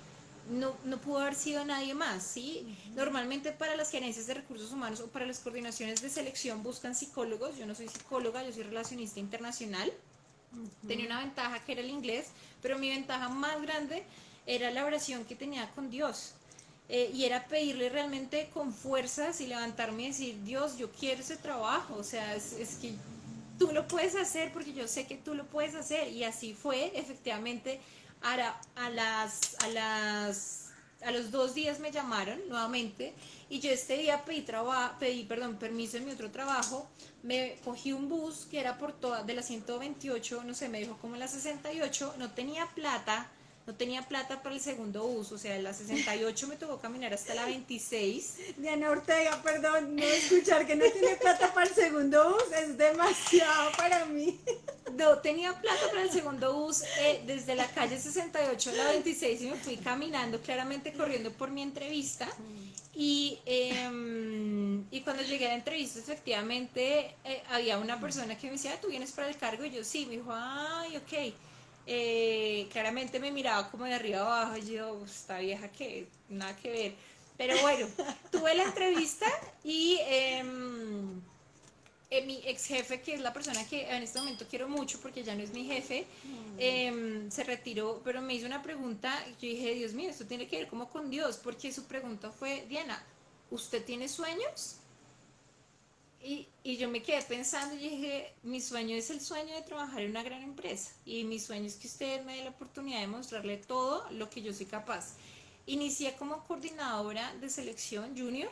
[0.51, 2.77] no, no pudo haber sido nadie más, ¿sí?
[2.95, 7.57] Normalmente para las gerencias de recursos humanos o para las coordinaciones de selección buscan psicólogos,
[7.57, 9.93] yo no soy psicóloga, yo soy relacionista internacional,
[10.87, 12.29] tenía una ventaja que era el inglés,
[12.63, 14.05] pero mi ventaja más grande
[14.47, 16.35] era la oración que tenía con Dios.
[16.91, 21.37] Eh, y era pedirle realmente con fuerzas y levantarme y decir, Dios, yo quiero ese
[21.37, 22.95] trabajo, o sea, es, que
[23.59, 26.09] tú lo puedes hacer porque yo sé que tú lo puedes hacer.
[26.13, 27.79] Y así fue, efectivamente,
[28.23, 30.71] a, a las, a las,
[31.03, 33.13] a los dos días me llamaron nuevamente
[33.51, 36.89] y yo este día pedí, traba- pedí perdón, permiso en mi otro trabajo,
[37.23, 40.97] me cogí un bus que era por toda, de la 128, no sé, me dejó
[40.99, 43.29] como la 68, no tenía plata,
[43.69, 47.13] no tenía plata para el segundo bus, o sea, en la 68 me tocó caminar
[47.13, 48.37] hasta la 26.
[48.57, 53.71] Diana Ortega, perdón, no escuchar que no tiene plata para el segundo bus es demasiado
[53.77, 54.41] para mí.
[54.95, 59.43] No tenía plata para el segundo bus eh, desde la calle 68 a la 26
[59.43, 62.27] y me fui caminando, claramente corriendo por mi entrevista.
[62.95, 68.55] Y, em, y cuando llegué a la entrevista, efectivamente, eh, había una persona que me
[68.55, 69.63] decía, "Ah, ¿tú vienes para el cargo?
[69.67, 71.35] Y yo, sí, me dijo, ay, ok.
[71.91, 76.71] Eh, claramente me miraba como de arriba abajo y yo, esta vieja que nada que
[76.71, 76.95] ver.
[77.39, 77.87] Pero bueno,
[78.31, 79.27] tuve la entrevista
[79.65, 79.99] y...
[80.07, 81.21] em,
[82.11, 85.23] eh, mi ex jefe, que es la persona que en este momento quiero mucho porque
[85.23, 86.07] ya no es mi jefe,
[86.57, 89.13] em, se retiró, pero me hizo una pregunta.
[89.33, 92.65] Yo dije, Dios mío, esto tiene que ver como con Dios, porque su pregunta fue,
[92.67, 93.05] Diana,
[93.51, 94.77] ¿usted tiene sueños?
[96.23, 100.11] Y, yo me quedé pensando y dije, mi sueño es el sueño de trabajar en
[100.11, 103.57] una gran empresa y mi sueño es que usted me dé la oportunidad de mostrarle
[103.57, 105.15] todo lo que yo soy capaz.
[105.67, 108.51] Inicié como coordinadora de selección junior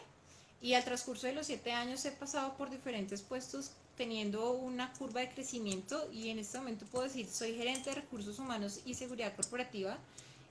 [0.63, 5.21] y al transcurso de los siete años he pasado por diferentes puestos teniendo una curva
[5.21, 9.35] de crecimiento y en este momento puedo decir soy gerente de recursos humanos y seguridad
[9.37, 9.99] corporativa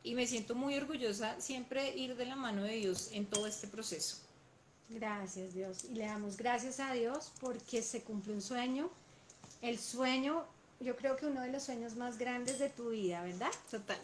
[0.04, 3.68] y me siento muy orgullosa siempre ir de la mano de Dios en todo este
[3.68, 4.25] proceso.
[4.90, 5.86] Gracias Dios.
[5.86, 8.90] Y le damos gracias a Dios porque se cumple un sueño.
[9.62, 10.46] El sueño,
[10.80, 13.52] yo creo que uno de los sueños más grandes de tu vida, ¿verdad?
[13.72, 14.00] Total.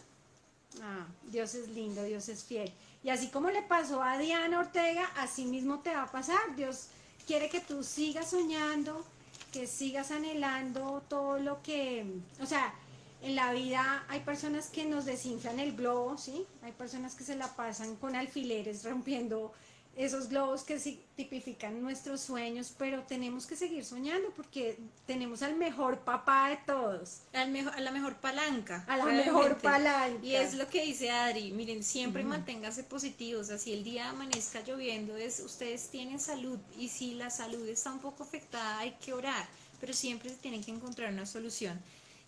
[0.81, 2.71] Ah, Dios es lindo, Dios es fiel.
[3.03, 6.55] Y así como le pasó a Diana Ortega, así mismo te va a pasar.
[6.55, 6.87] Dios
[7.27, 9.05] quiere que tú sigas soñando,
[9.51, 12.05] que sigas anhelando todo lo que,
[12.39, 12.73] o sea,
[13.21, 16.45] en la vida hay personas que nos desinflan el globo, ¿sí?
[16.63, 19.53] Hay personas que se la pasan con alfileres rompiendo
[19.95, 25.55] esos globos que sí tipifican nuestros sueños, pero tenemos que seguir soñando porque tenemos al
[25.55, 27.19] mejor papá de todos.
[27.33, 28.85] Al mejor, a la mejor palanca.
[28.87, 29.31] A la realmente.
[29.31, 30.25] mejor palanca.
[30.25, 35.17] Y es lo que dice Adri, miren, siempre manténgase positivos, así el día amanezca lloviendo,
[35.17, 39.45] es ustedes tienen salud y si la salud está un poco afectada hay que orar,
[39.79, 41.79] pero siempre se tienen que encontrar una solución.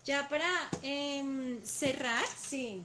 [0.06, 0.50] Ya para
[0.82, 2.84] em, cerrar, Sí,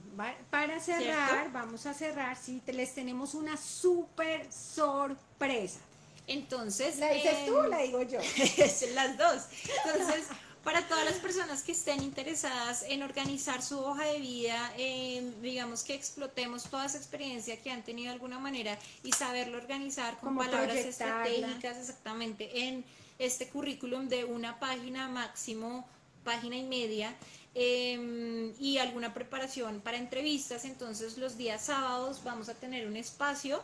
[0.49, 1.49] para cerrar, ¿Cierto?
[1.51, 5.79] vamos a cerrar, sí, te- les tenemos una súper sorpresa.
[6.27, 6.97] entonces...
[6.97, 8.19] ¿La dices em, tú o la digo yo?
[8.93, 9.43] Las dos.
[9.85, 10.27] Entonces,
[10.63, 15.83] para todas las personas que estén interesadas en organizar su hoja de vida, en, digamos
[15.83, 20.29] que explotemos toda esa experiencia que han tenido de alguna manera y saberlo organizar con
[20.35, 22.85] Como palabras estratégicas exactamente en
[23.17, 25.85] este currículum de una página máximo,
[26.23, 27.15] página y media.
[27.55, 33.61] eh, y alguna preparación para entrevistas, entonces los días sábados vamos a tener un espacio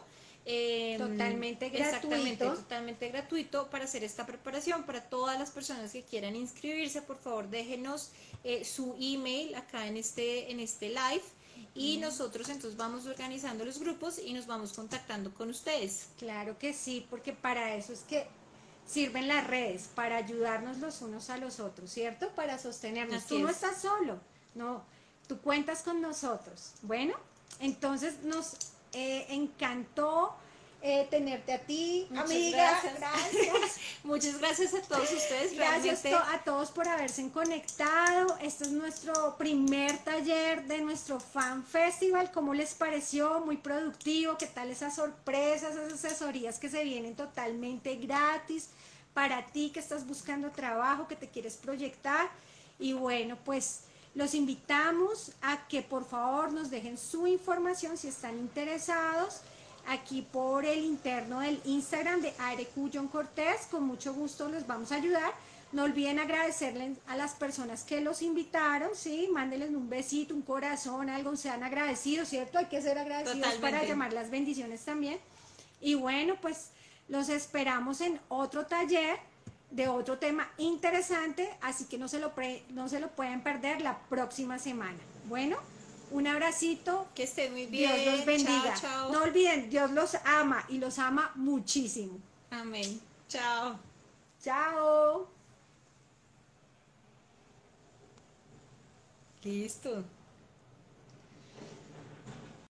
[0.47, 2.53] eh, Totalmente gratuito.
[2.53, 4.83] totalmente gratuito para hacer esta preparación.
[4.83, 8.11] Para todas las personas que quieran inscribirse, por favor déjenos
[8.43, 11.23] eh, su email acá en este, en este live
[11.73, 16.09] y nosotros entonces vamos organizando los grupos y nos vamos contactando con ustedes.
[16.19, 18.27] Claro que sí, porque para eso es que
[18.87, 22.29] sirven las redes, para ayudarnos los unos a los otros, ¿cierto?
[22.29, 23.23] Para sostenernos.
[23.23, 23.55] Así Tú no es.
[23.55, 24.19] estás solo,
[24.53, 24.83] no,
[25.27, 26.73] tú cuentas con nosotros.
[26.83, 27.15] Bueno,
[27.59, 28.53] entonces nos
[28.93, 30.35] eh, encantó
[30.81, 32.57] eh, tenerte a ti, Muchas amiga.
[32.57, 32.95] gracias.
[32.99, 33.77] gracias.
[34.03, 35.55] Muchas gracias a todos ustedes.
[35.55, 38.37] Gracias realmente- a todos por haberse conectado.
[38.41, 42.31] Este es nuestro primer taller de nuestro Fan Festival.
[42.31, 43.39] ¿Cómo les pareció?
[43.39, 44.37] Muy productivo.
[44.37, 48.69] ¿Qué tal esas sorpresas, esas asesorías que se vienen totalmente gratis
[49.13, 52.29] para ti que estás buscando trabajo, que te quieres proyectar?
[52.77, 53.81] Y bueno, pues
[54.13, 59.41] los invitamos a que por favor nos dejen su información si están interesados
[59.87, 63.67] aquí por el interno del Instagram de Arecu John Cortés.
[63.69, 65.33] Con mucho gusto les vamos a ayudar.
[65.71, 69.27] No olviden agradecerles a las personas que los invitaron, ¿sí?
[69.31, 72.59] Mándenles un besito, un corazón, algo, sean agradecidos, ¿cierto?
[72.59, 75.19] Hay que ser agradecidos para llamar las bendiciones también.
[75.81, 76.69] Y bueno, pues
[77.09, 79.17] los esperamos en otro taller
[79.71, 83.81] de otro tema interesante, así que no se lo, pre- no se lo pueden perder
[83.81, 84.99] la próxima semana.
[85.27, 85.57] Bueno,
[86.11, 87.91] un abracito, Que estén muy bien.
[87.95, 88.73] Dios los bendiga.
[88.75, 89.11] Chao, chao.
[89.11, 92.19] No olviden, Dios los ama y los ama muchísimo.
[92.51, 93.01] Amén.
[93.27, 93.79] Chao.
[94.41, 95.27] Chao.
[99.43, 100.03] Listo.